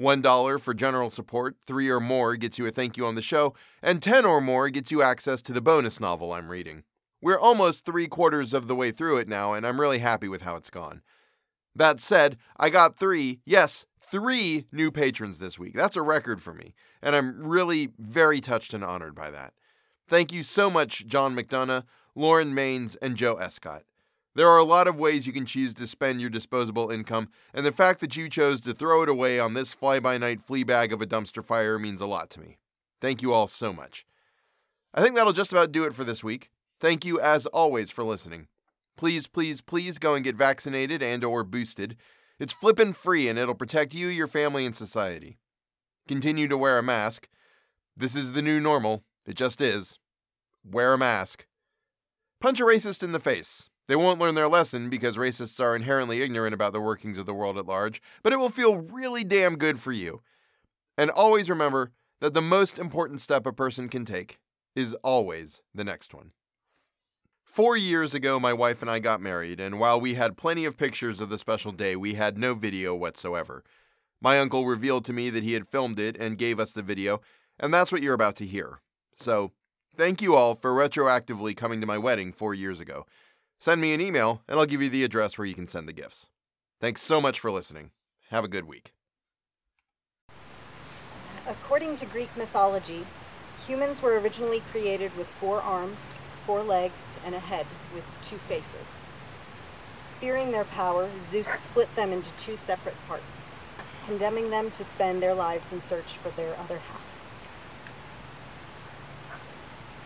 $1 0.00 0.60
for 0.60 0.72
general 0.72 1.10
support, 1.10 1.56
3 1.66 1.88
or 1.88 1.98
more 1.98 2.36
gets 2.36 2.58
you 2.58 2.66
a 2.66 2.70
thank 2.70 2.96
you 2.96 3.04
on 3.04 3.16
the 3.16 3.22
show, 3.22 3.54
and 3.82 4.00
10 4.00 4.24
or 4.24 4.40
more 4.40 4.68
gets 4.68 4.92
you 4.92 5.02
access 5.02 5.42
to 5.42 5.52
the 5.52 5.60
bonus 5.60 5.98
novel 5.98 6.32
I'm 6.32 6.48
reading. 6.48 6.84
We're 7.20 7.40
almost 7.40 7.84
three 7.84 8.06
quarters 8.06 8.52
of 8.52 8.68
the 8.68 8.76
way 8.76 8.92
through 8.92 9.16
it 9.16 9.26
now, 9.26 9.52
and 9.52 9.66
I'm 9.66 9.80
really 9.80 9.98
happy 9.98 10.28
with 10.28 10.42
how 10.42 10.54
it's 10.54 10.70
gone. 10.70 11.02
That 11.74 11.98
said, 11.98 12.36
I 12.56 12.70
got 12.70 12.94
three, 12.94 13.40
yes, 13.44 13.84
three 13.98 14.66
new 14.70 14.92
patrons 14.92 15.38
this 15.38 15.58
week. 15.58 15.74
That's 15.74 15.96
a 15.96 16.02
record 16.02 16.40
for 16.40 16.54
me, 16.54 16.72
and 17.02 17.16
I'm 17.16 17.42
really 17.42 17.88
very 17.98 18.40
touched 18.40 18.74
and 18.74 18.84
honored 18.84 19.16
by 19.16 19.32
that. 19.32 19.54
Thank 20.06 20.30
you 20.30 20.44
so 20.44 20.70
much, 20.70 21.06
John 21.06 21.34
McDonough, 21.34 21.82
Lauren 22.16 22.54
Maines, 22.54 22.96
and 23.00 23.16
Joe 23.16 23.34
Escott. 23.34 23.84
There 24.34 24.48
are 24.48 24.58
a 24.58 24.64
lot 24.64 24.88
of 24.88 24.98
ways 24.98 25.26
you 25.26 25.32
can 25.32 25.46
choose 25.46 25.72
to 25.74 25.86
spend 25.86 26.20
your 26.20 26.30
disposable 26.30 26.90
income, 26.90 27.28
and 27.54 27.64
the 27.64 27.72
fact 27.72 28.00
that 28.00 28.16
you 28.16 28.28
chose 28.28 28.60
to 28.62 28.72
throw 28.72 29.02
it 29.02 29.08
away 29.08 29.38
on 29.38 29.54
this 29.54 29.72
fly 29.72 30.00
by 30.00 30.18
night 30.18 30.40
flea 30.42 30.64
bag 30.64 30.92
of 30.92 31.00
a 31.00 31.06
dumpster 31.06 31.44
fire 31.44 31.78
means 31.78 32.00
a 32.00 32.06
lot 32.06 32.30
to 32.30 32.40
me. 32.40 32.58
Thank 33.00 33.22
you 33.22 33.32
all 33.32 33.46
so 33.46 33.72
much. 33.72 34.06
I 34.94 35.02
think 35.02 35.14
that'll 35.14 35.32
just 35.34 35.52
about 35.52 35.72
do 35.72 35.84
it 35.84 35.94
for 35.94 36.04
this 36.04 36.24
week. 36.24 36.50
Thank 36.80 37.04
you 37.04 37.20
as 37.20 37.46
always 37.46 37.90
for 37.90 38.02
listening. 38.02 38.48
Please, 38.96 39.26
please, 39.26 39.60
please 39.60 39.98
go 39.98 40.14
and 40.14 40.24
get 40.24 40.36
vaccinated 40.36 41.02
and 41.02 41.22
or 41.22 41.44
boosted. 41.44 41.96
It's 42.38 42.52
flippin' 42.52 42.94
free 42.94 43.28
and 43.28 43.38
it'll 43.38 43.54
protect 43.54 43.94
you, 43.94 44.08
your 44.08 44.26
family, 44.26 44.64
and 44.64 44.74
society. 44.74 45.38
Continue 46.08 46.48
to 46.48 46.56
wear 46.56 46.78
a 46.78 46.82
mask. 46.82 47.28
This 47.96 48.16
is 48.16 48.32
the 48.32 48.42
new 48.42 48.60
normal. 48.60 49.02
It 49.26 49.34
just 49.34 49.60
is. 49.60 49.98
Wear 50.64 50.94
a 50.94 50.98
mask. 50.98 51.46
Punch 52.40 52.60
a 52.60 52.64
racist 52.64 53.02
in 53.02 53.12
the 53.12 53.20
face. 53.20 53.70
They 53.88 53.96
won't 53.96 54.20
learn 54.20 54.34
their 54.34 54.48
lesson 54.48 54.90
because 54.90 55.16
racists 55.16 55.60
are 55.60 55.74
inherently 55.74 56.20
ignorant 56.20 56.54
about 56.54 56.72
the 56.72 56.80
workings 56.80 57.18
of 57.18 57.26
the 57.26 57.34
world 57.34 57.56
at 57.56 57.66
large, 57.66 58.02
but 58.22 58.32
it 58.32 58.36
will 58.36 58.50
feel 58.50 58.76
really 58.76 59.24
damn 59.24 59.56
good 59.56 59.80
for 59.80 59.92
you. 59.92 60.20
And 60.98 61.10
always 61.10 61.48
remember 61.48 61.92
that 62.20 62.34
the 62.34 62.42
most 62.42 62.78
important 62.78 63.20
step 63.20 63.46
a 63.46 63.52
person 63.52 63.88
can 63.88 64.04
take 64.04 64.38
is 64.74 64.94
always 65.02 65.62
the 65.74 65.84
next 65.84 66.12
one. 66.12 66.32
Four 67.44 67.76
years 67.76 68.12
ago, 68.12 68.38
my 68.38 68.52
wife 68.52 68.82
and 68.82 68.90
I 68.90 68.98
got 68.98 69.22
married, 69.22 69.60
and 69.60 69.80
while 69.80 69.98
we 69.98 70.14
had 70.14 70.36
plenty 70.36 70.66
of 70.66 70.76
pictures 70.76 71.20
of 71.20 71.30
the 71.30 71.38
special 71.38 71.72
day, 71.72 71.96
we 71.96 72.14
had 72.14 72.36
no 72.36 72.54
video 72.54 72.94
whatsoever. 72.94 73.64
My 74.20 74.38
uncle 74.38 74.66
revealed 74.66 75.06
to 75.06 75.14
me 75.14 75.30
that 75.30 75.42
he 75.42 75.54
had 75.54 75.68
filmed 75.68 75.98
it 75.98 76.16
and 76.18 76.36
gave 76.36 76.60
us 76.60 76.72
the 76.72 76.82
video, 76.82 77.22
and 77.58 77.72
that's 77.72 77.90
what 77.90 78.02
you're 78.02 78.12
about 78.12 78.36
to 78.36 78.46
hear. 78.46 78.80
So, 79.14 79.52
thank 79.96 80.20
you 80.20 80.34
all 80.36 80.54
for 80.54 80.72
retroactively 80.72 81.56
coming 81.56 81.80
to 81.80 81.86
my 81.86 81.98
wedding 81.98 82.32
four 82.32 82.54
years 82.54 82.80
ago. 82.80 83.06
Send 83.58 83.80
me 83.80 83.94
an 83.94 84.00
email, 84.00 84.42
and 84.46 84.58
I'll 84.58 84.66
give 84.66 84.82
you 84.82 84.90
the 84.90 85.04
address 85.04 85.38
where 85.38 85.46
you 85.46 85.54
can 85.54 85.68
send 85.68 85.88
the 85.88 85.92
gifts. 85.92 86.28
Thanks 86.80 87.00
so 87.00 87.20
much 87.20 87.40
for 87.40 87.50
listening. 87.50 87.90
Have 88.30 88.44
a 88.44 88.48
good 88.48 88.66
week. 88.66 88.92
According 91.48 91.96
to 91.98 92.06
Greek 92.06 92.28
mythology, 92.36 93.04
humans 93.66 94.02
were 94.02 94.18
originally 94.20 94.60
created 94.70 95.16
with 95.16 95.26
four 95.26 95.60
arms, 95.62 95.98
four 96.44 96.62
legs, 96.62 97.16
and 97.24 97.34
a 97.34 97.40
head 97.40 97.66
with 97.94 98.04
two 98.28 98.36
faces. 98.36 98.94
Fearing 100.20 100.50
their 100.50 100.64
power, 100.64 101.08
Zeus 101.30 101.48
split 101.48 101.94
them 101.94 102.12
into 102.12 102.30
two 102.38 102.56
separate 102.56 102.96
parts, 103.06 103.52
condemning 104.06 104.50
them 104.50 104.70
to 104.72 104.84
spend 104.84 105.22
their 105.22 105.34
lives 105.34 105.72
in 105.72 105.80
search 105.82 106.18
for 106.18 106.30
their 106.30 106.54
other 106.56 106.78
half. 106.78 107.15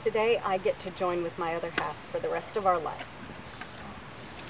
Today, 0.04 0.40
I 0.42 0.56
get 0.56 0.80
to 0.80 0.90
join 0.92 1.22
with 1.22 1.38
my 1.38 1.54
other 1.54 1.70
half 1.76 1.94
for 2.10 2.18
the 2.20 2.30
rest 2.30 2.56
of 2.56 2.64
our 2.64 2.78
lives. 2.78 3.22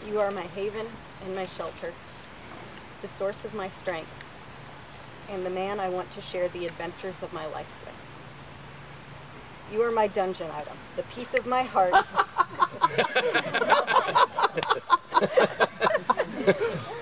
You 0.08 0.20
are 0.20 0.30
my 0.30 0.42
haven 0.42 0.86
and 1.24 1.34
my 1.34 1.46
shelter, 1.46 1.92
the 3.02 3.08
source 3.08 3.44
of 3.44 3.52
my 3.52 3.66
strength, 3.68 4.08
and 5.28 5.44
the 5.44 5.50
man 5.50 5.80
I 5.80 5.88
want 5.88 6.08
to 6.12 6.20
share 6.20 6.46
the 6.48 6.66
adventures 6.66 7.20
of 7.20 7.32
my 7.32 7.46
life 7.46 7.66
with. 7.84 9.74
You 9.74 9.82
are 9.82 9.90
my 9.90 10.06
dungeon 10.06 10.52
item, 10.52 10.76
the 10.94 11.02
piece 11.02 11.34
of 11.34 11.44
my 11.46 11.64
heart. 11.64 11.94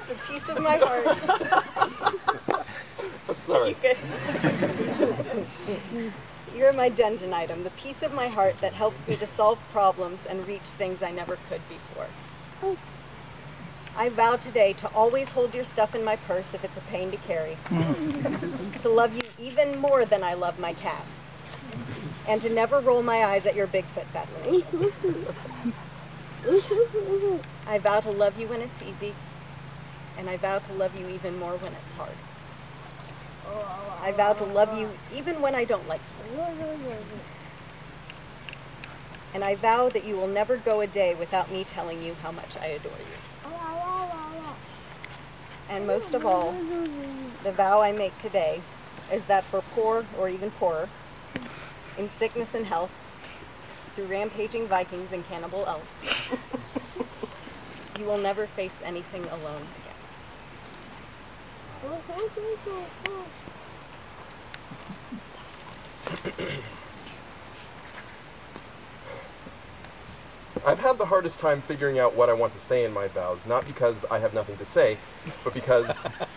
the 0.08 0.16
piece 0.26 0.48
of 0.48 0.62
my 0.62 0.78
heart. 0.78 1.06
Sorry. 3.36 3.76
You're 6.58 6.72
my 6.72 6.88
dungeon 6.88 7.32
item, 7.32 7.62
the 7.62 7.70
piece 7.70 8.02
of 8.02 8.12
my 8.12 8.26
heart 8.26 8.60
that 8.62 8.72
helps 8.72 9.06
me 9.06 9.14
to 9.18 9.28
solve 9.28 9.60
problems 9.70 10.26
and 10.26 10.44
reach 10.48 10.62
things 10.62 11.04
I 11.04 11.12
never 11.12 11.38
could 11.48 11.60
before. 11.68 12.08
I 13.96 14.08
vow 14.08 14.34
today 14.34 14.72
to 14.72 14.88
always 14.88 15.28
hold 15.28 15.54
your 15.54 15.62
stuff 15.62 15.94
in 15.94 16.04
my 16.04 16.16
purse 16.16 16.54
if 16.54 16.64
it's 16.64 16.76
a 16.76 16.80
pain 16.80 17.12
to 17.12 17.16
carry. 17.16 17.56
Mm. 17.66 18.82
to 18.82 18.88
love 18.88 19.14
you 19.14 19.22
even 19.38 19.78
more 19.78 20.04
than 20.04 20.24
I 20.24 20.34
love 20.34 20.58
my 20.58 20.72
cat. 20.72 21.04
And 22.26 22.42
to 22.42 22.50
never 22.50 22.80
roll 22.80 23.04
my 23.04 23.24
eyes 23.24 23.46
at 23.46 23.54
your 23.54 23.68
Bigfoot 23.68 24.06
fascination. 24.06 24.92
I 27.68 27.78
vow 27.78 28.00
to 28.00 28.10
love 28.10 28.36
you 28.36 28.48
when 28.48 28.62
it's 28.62 28.82
easy. 28.82 29.14
And 30.18 30.28
I 30.28 30.36
vow 30.36 30.58
to 30.58 30.72
love 30.72 30.98
you 30.98 31.06
even 31.06 31.38
more 31.38 31.52
when 31.52 31.72
it's 31.72 31.92
hard. 31.92 32.16
I 34.00 34.12
vow 34.12 34.32
to 34.34 34.44
love 34.44 34.78
you 34.78 34.90
even 35.14 35.40
when 35.40 35.54
I 35.54 35.64
don't 35.64 35.86
like 35.88 36.00
you. 36.32 36.40
And 39.34 39.44
I 39.44 39.56
vow 39.56 39.88
that 39.90 40.04
you 40.04 40.16
will 40.16 40.26
never 40.26 40.56
go 40.56 40.80
a 40.80 40.86
day 40.86 41.14
without 41.14 41.50
me 41.50 41.64
telling 41.64 42.02
you 42.02 42.14
how 42.14 42.32
much 42.32 42.56
I 42.60 42.66
adore 42.66 42.92
you. 42.98 43.52
And 45.68 45.86
most 45.86 46.14
of 46.14 46.24
all, 46.24 46.52
the 47.42 47.52
vow 47.52 47.82
I 47.82 47.92
make 47.92 48.18
today 48.18 48.62
is 49.12 49.24
that 49.26 49.44
for 49.44 49.60
poor 49.60 50.04
or 50.18 50.28
even 50.28 50.50
poorer, 50.52 50.88
in 51.98 52.08
sickness 52.10 52.54
and 52.54 52.64
health, 52.64 52.90
through 53.94 54.06
rampaging 54.06 54.66
Vikings 54.66 55.12
and 55.12 55.26
cannibal 55.28 55.66
elves, 55.66 56.30
you 57.98 58.06
will 58.06 58.18
never 58.18 58.46
face 58.46 58.76
anything 58.84 59.24
alone. 59.24 59.66
I've 70.64 70.78
had 70.80 70.98
the 70.98 71.06
hardest 71.06 71.38
time 71.38 71.62
figuring 71.62 71.98
out 71.98 72.14
what 72.14 72.28
I 72.28 72.34
want 72.34 72.52
to 72.54 72.60
say 72.60 72.84
in 72.84 72.92
my 72.92 73.08
vows, 73.08 73.46
not 73.46 73.64
because 73.64 74.04
I 74.10 74.18
have 74.18 74.34
nothing 74.34 74.56
to 74.58 74.66
say, 74.66 74.98
but 75.44 75.54
because 75.54 75.86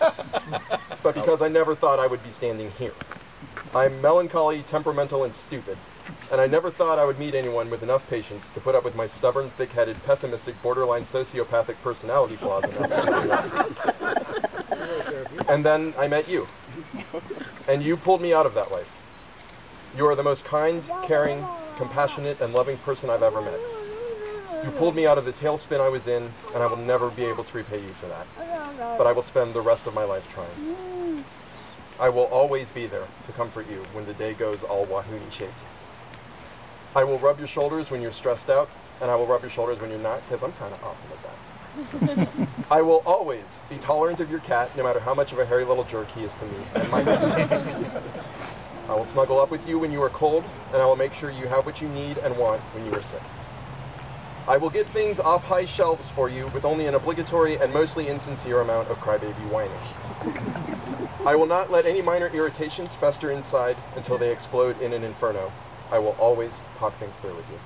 but 1.02 1.14
because 1.14 1.42
I 1.42 1.48
never 1.48 1.74
thought 1.74 1.98
I 1.98 2.06
would 2.06 2.22
be 2.22 2.30
standing 2.30 2.70
here. 2.70 2.94
I'm 3.74 4.00
melancholy, 4.00 4.62
temperamental, 4.62 5.24
and 5.24 5.34
stupid, 5.34 5.78
and 6.30 6.40
I 6.40 6.46
never 6.46 6.70
thought 6.70 6.98
I 6.98 7.04
would 7.04 7.18
meet 7.18 7.34
anyone 7.34 7.68
with 7.70 7.82
enough 7.82 8.06
patience 8.06 8.48
to 8.50 8.60
put 8.60 8.74
up 8.74 8.84
with 8.84 8.94
my 8.94 9.06
stubborn, 9.06 9.50
thick-headed, 9.50 10.02
pessimistic, 10.02 10.62
borderline 10.62 11.04
sociopathic 11.04 11.82
personality 11.82 12.36
flaws 12.36 12.64
enough. 12.64 14.28
and 15.48 15.64
then 15.64 15.94
I 15.98 16.08
met 16.08 16.28
you, 16.28 16.48
and 17.68 17.82
you 17.82 17.96
pulled 17.96 18.22
me 18.22 18.32
out 18.32 18.46
of 18.46 18.54
that 18.54 18.70
life. 18.70 18.90
You 19.94 20.06
are 20.06 20.14
the 20.14 20.22
most 20.22 20.44
kind, 20.44 20.82
caring, 21.04 21.44
compassionate, 21.76 22.40
and 22.40 22.54
loving 22.54 22.78
person 22.78 23.10
I've 23.10 23.22
ever 23.22 23.42
met. 23.42 23.60
You 24.64 24.70
pulled 24.70 24.94
me 24.94 25.06
out 25.06 25.18
of 25.18 25.24
the 25.24 25.32
tailspin 25.32 25.80
I 25.80 25.88
was 25.88 26.06
in, 26.06 26.32
and 26.54 26.62
I 26.62 26.66
will 26.66 26.76
never 26.76 27.10
be 27.10 27.24
able 27.24 27.44
to 27.44 27.56
repay 27.56 27.82
you 27.82 27.92
for 27.94 28.06
that. 28.06 28.26
But 28.96 29.06
I 29.06 29.12
will 29.12 29.22
spend 29.22 29.54
the 29.54 29.60
rest 29.60 29.86
of 29.86 29.94
my 29.94 30.04
life 30.04 30.28
trying. 30.32 31.26
I 31.98 32.08
will 32.08 32.24
always 32.24 32.70
be 32.70 32.86
there 32.86 33.08
to 33.26 33.32
comfort 33.32 33.68
you 33.68 33.78
when 33.92 34.06
the 34.06 34.14
day 34.14 34.34
goes 34.34 34.62
all 34.62 34.86
Wahooni 34.86 35.30
shaped. 35.32 35.64
I 36.94 37.04
will 37.04 37.18
rub 37.18 37.38
your 37.38 37.48
shoulders 37.48 37.90
when 37.90 38.02
you're 38.02 38.12
stressed 38.12 38.50
out, 38.50 38.70
and 39.00 39.10
I 39.10 39.16
will 39.16 39.26
rub 39.26 39.42
your 39.42 39.50
shoulders 39.50 39.80
when 39.80 39.90
you're 39.90 39.98
not, 39.98 40.22
because 40.22 40.42
I'm 40.42 40.52
kind 40.52 40.74
of 40.74 40.84
awesome 40.84 41.10
at 41.12 41.22
that. 41.22 42.58
I 42.70 42.82
will 42.82 43.02
always 43.04 43.46
be 43.72 43.78
tolerant 43.78 44.20
of 44.20 44.30
your 44.30 44.40
cat, 44.40 44.76
no 44.76 44.82
matter 44.82 45.00
how 45.00 45.14
much 45.14 45.32
of 45.32 45.38
a 45.38 45.46
hairy 45.46 45.64
little 45.64 45.84
jerk 45.84 46.10
he 46.10 46.24
is 46.24 46.32
to 46.34 46.44
me 46.44 46.58
and 46.74 46.90
my 46.90 47.00
I 48.88 48.94
will 48.94 49.06
snuggle 49.06 49.40
up 49.40 49.50
with 49.50 49.66
you 49.66 49.78
when 49.78 49.90
you 49.90 50.02
are 50.02 50.10
cold, 50.10 50.44
and 50.72 50.82
I 50.82 50.84
will 50.84 50.96
make 50.96 51.14
sure 51.14 51.30
you 51.30 51.46
have 51.46 51.64
what 51.64 51.80
you 51.80 51.88
need 51.88 52.18
and 52.18 52.36
want 52.36 52.60
when 52.74 52.84
you 52.84 52.92
are 52.92 53.00
sick. 53.00 53.22
I 54.46 54.58
will 54.58 54.68
get 54.68 54.86
things 54.88 55.20
off 55.20 55.44
high 55.44 55.64
shelves 55.64 56.08
for 56.10 56.28
you 56.28 56.48
with 56.48 56.64
only 56.66 56.86
an 56.86 56.94
obligatory 56.94 57.58
and 57.58 57.72
mostly 57.72 58.08
insincere 58.08 58.60
amount 58.60 58.88
of 58.88 58.98
crybaby 58.98 59.48
whining. 59.48 59.78
I 61.24 61.36
will 61.36 61.46
not 61.46 61.70
let 61.70 61.86
any 61.86 62.02
minor 62.02 62.28
irritations 62.28 62.92
fester 62.92 63.30
inside 63.30 63.78
until 63.96 64.18
they 64.18 64.32
explode 64.32 64.80
in 64.80 64.92
an 64.92 65.04
inferno. 65.04 65.52
I 65.90 65.98
will 66.00 66.16
always 66.18 66.60
talk 66.78 66.98
things 66.98 67.16
through 67.16 67.36
with 67.36 67.48
you. 67.48 67.60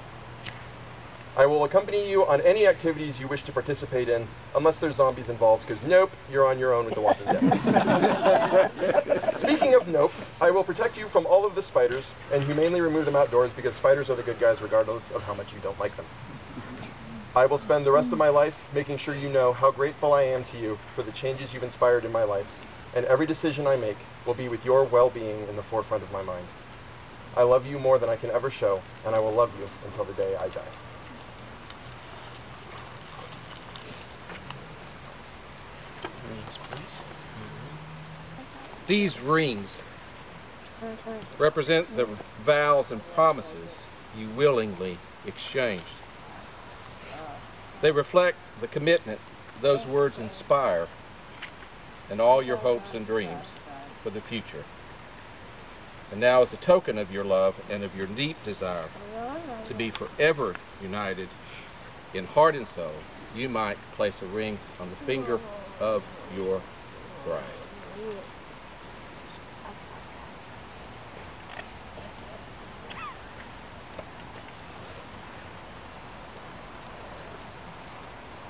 I 1.38 1.44
will 1.44 1.64
accompany 1.64 2.08
you 2.08 2.26
on 2.26 2.40
any 2.40 2.66
activities 2.66 3.20
you 3.20 3.28
wish 3.28 3.42
to 3.42 3.52
participate 3.52 4.08
in, 4.08 4.26
unless 4.54 4.78
there's 4.78 4.96
zombies 4.96 5.28
involved, 5.28 5.68
because 5.68 5.84
nope, 5.86 6.10
you're 6.32 6.46
on 6.46 6.58
your 6.58 6.72
own 6.72 6.86
with 6.86 6.94
The 6.94 7.02
Walking 7.02 7.26
Dead. 7.26 7.40
Speaking 9.38 9.74
of 9.74 9.86
nope, 9.86 10.12
I 10.40 10.50
will 10.50 10.64
protect 10.64 10.96
you 10.96 11.08
from 11.08 11.26
all 11.26 11.44
of 11.44 11.54
the 11.54 11.62
spiders 11.62 12.10
and 12.32 12.42
humanely 12.44 12.80
remove 12.80 13.04
them 13.04 13.16
outdoors 13.16 13.52
because 13.52 13.74
spiders 13.74 14.08
are 14.08 14.14
the 14.14 14.22
good 14.22 14.40
guys 14.40 14.62
regardless 14.62 15.10
of 15.10 15.22
how 15.24 15.34
much 15.34 15.52
you 15.52 15.60
don't 15.62 15.78
like 15.78 15.94
them. 15.96 16.06
I 17.34 17.44
will 17.44 17.58
spend 17.58 17.84
the 17.84 17.92
rest 17.92 18.12
of 18.12 18.18
my 18.18 18.30
life 18.30 18.58
making 18.74 18.96
sure 18.96 19.14
you 19.14 19.28
know 19.28 19.52
how 19.52 19.70
grateful 19.70 20.14
I 20.14 20.22
am 20.22 20.42
to 20.44 20.56
you 20.56 20.76
for 20.94 21.02
the 21.02 21.12
changes 21.12 21.52
you've 21.52 21.64
inspired 21.64 22.06
in 22.06 22.12
my 22.12 22.24
life 22.24 22.46
and 22.94 23.04
every 23.04 23.26
decision 23.26 23.66
I 23.66 23.76
make 23.76 23.98
will 24.24 24.32
be 24.32 24.48
with 24.48 24.64
your 24.64 24.84
well-being 24.84 25.46
in 25.50 25.56
the 25.56 25.62
forefront 25.62 26.02
of 26.02 26.10
my 26.10 26.22
mind. 26.22 26.46
I 27.36 27.42
love 27.42 27.66
you 27.66 27.78
more 27.78 27.98
than 27.98 28.08
I 28.08 28.16
can 28.16 28.30
ever 28.30 28.50
show, 28.50 28.80
and 29.04 29.14
I 29.14 29.18
will 29.18 29.32
love 29.32 29.52
you 29.60 29.68
until 29.86 30.04
the 30.04 30.14
day 30.14 30.34
I 30.36 30.48
die. 30.48 30.85
Rings, 36.46 36.58
please. 36.70 37.00
These 38.86 39.20
rings 39.20 39.76
represent 41.38 41.96
the 41.96 42.04
vows 42.44 42.90
and 42.90 43.02
promises 43.14 43.84
you 44.16 44.28
willingly 44.28 44.98
exchanged. 45.26 45.84
They 47.80 47.90
reflect 47.90 48.36
the 48.60 48.68
commitment 48.68 49.20
those 49.60 49.86
words 49.86 50.18
inspire 50.18 50.86
and 52.10 52.20
all 52.20 52.42
your 52.42 52.58
hopes 52.58 52.94
and 52.94 53.06
dreams 53.06 53.50
for 54.02 54.10
the 54.10 54.20
future. 54.20 54.64
And 56.12 56.20
now, 56.20 56.42
as 56.42 56.52
a 56.52 56.56
token 56.56 56.98
of 56.98 57.12
your 57.12 57.24
love 57.24 57.60
and 57.68 57.82
of 57.82 57.96
your 57.96 58.06
deep 58.06 58.36
desire 58.44 58.88
to 59.66 59.74
be 59.74 59.90
forever 59.90 60.54
united 60.80 61.28
in 62.14 62.26
heart 62.26 62.54
and 62.54 62.66
soul, 62.66 62.92
you 63.34 63.48
might 63.48 63.76
place 63.92 64.22
a 64.22 64.26
ring 64.26 64.58
on 64.80 64.88
the 64.88 64.96
finger 64.96 65.40
of 65.80 66.04
your 66.36 66.60
bride. 67.24 67.42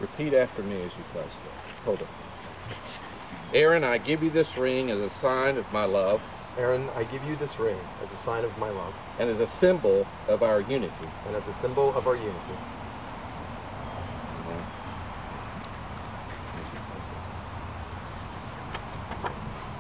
Repeat 0.01 0.35
after 0.35 0.63
me 0.63 0.77
as 0.77 0.97
you 0.97 1.05
place 1.13 1.25
this. 1.25 1.85
Hold 1.85 2.01
it. 2.01 2.07
Aaron, 3.55 3.83
I 3.83 3.99
give 3.99 4.23
you 4.23 4.31
this 4.31 4.57
ring 4.59 4.91
as 4.91 4.99
a 4.99 5.09
sign 5.09 5.57
of 5.57 5.73
my 5.73 5.85
love 5.85 6.21
Aaron, 6.59 6.89
I 6.97 7.05
give 7.05 7.23
you 7.29 7.37
this 7.37 7.59
ring 7.59 7.77
as 8.03 8.11
a 8.11 8.17
sign 8.25 8.43
of 8.43 8.59
my 8.59 8.71
love 8.71 8.95
and 9.19 9.29
as 9.29 9.41
a 9.41 9.47
symbol 9.47 10.07
of 10.27 10.43
our 10.43 10.63
unity. 10.63 10.91
and 11.27 11.37
as 11.37 11.47
a 11.47 11.53
symbol 11.61 11.95
of 11.95 12.07
our 12.07 12.17
unity. 12.17 12.33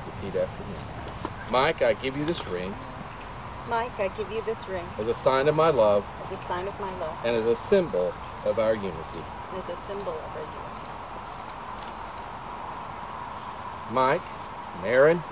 Repeat 0.06 0.38
after 0.38 0.64
me. 0.64 0.76
Mike, 1.56 1.80
I 1.80 1.94
give 1.94 2.18
you 2.18 2.26
this 2.26 2.46
ring 2.48 2.74
Mike, 3.70 3.98
I 3.98 4.08
give 4.08 4.30
you 4.30 4.42
this 4.42 4.68
ring 4.68 4.84
as 4.98 5.08
a 5.08 5.14
sign 5.14 5.48
of 5.48 5.56
my 5.56 5.70
love 5.70 6.04
as 6.26 6.38
a 6.38 6.42
sign 6.42 6.68
of 6.68 6.78
my 6.78 6.94
love 6.98 7.16
and 7.24 7.34
as 7.34 7.46
a 7.46 7.56
symbol 7.56 8.12
of 8.44 8.58
our 8.58 8.74
unity. 8.74 9.22
and 9.54 9.62
as 9.62 9.70
a 9.70 9.76
symbol 9.88 10.12
of 10.12 10.36
our 10.36 10.42
unity. 10.42 10.76
Mike 13.90 14.20
and 14.76 14.86
Aaron, 14.86 15.22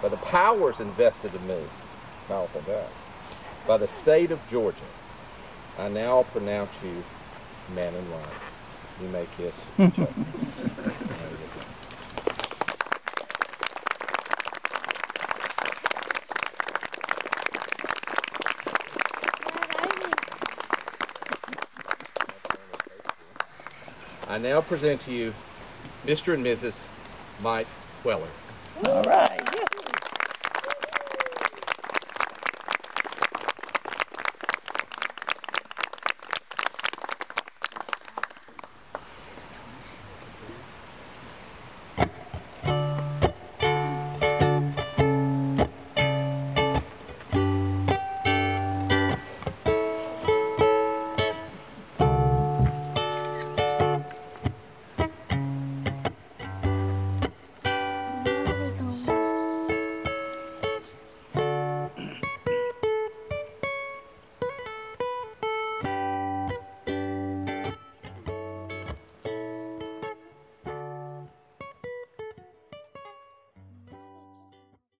by 0.00 0.08
the 0.08 0.18
powers 0.18 0.78
invested 0.78 1.34
in 1.34 1.44
me, 1.48 1.62
powerful 2.28 2.60
God, 2.60 2.86
by 3.66 3.76
the 3.76 3.88
state 3.88 4.30
of 4.30 4.38
Georgia, 4.48 4.78
I 5.80 5.88
now 5.88 6.22
pronounce 6.30 6.70
you 6.84 7.02
man 7.74 7.92
and 7.92 8.12
wife. 8.12 8.98
You 9.02 9.08
may 9.08 9.26
kiss 9.36 9.66
each 9.80 9.98
other. 9.98 10.14
I 24.34 24.38
now 24.38 24.60
present 24.60 25.00
to 25.02 25.12
you 25.12 25.32
Mr. 26.04 26.34
and 26.34 26.44
Mrs. 26.44 26.76
Mike 27.40 27.68
Weller. 28.02 28.26
All 28.84 29.04
right. 29.04 29.33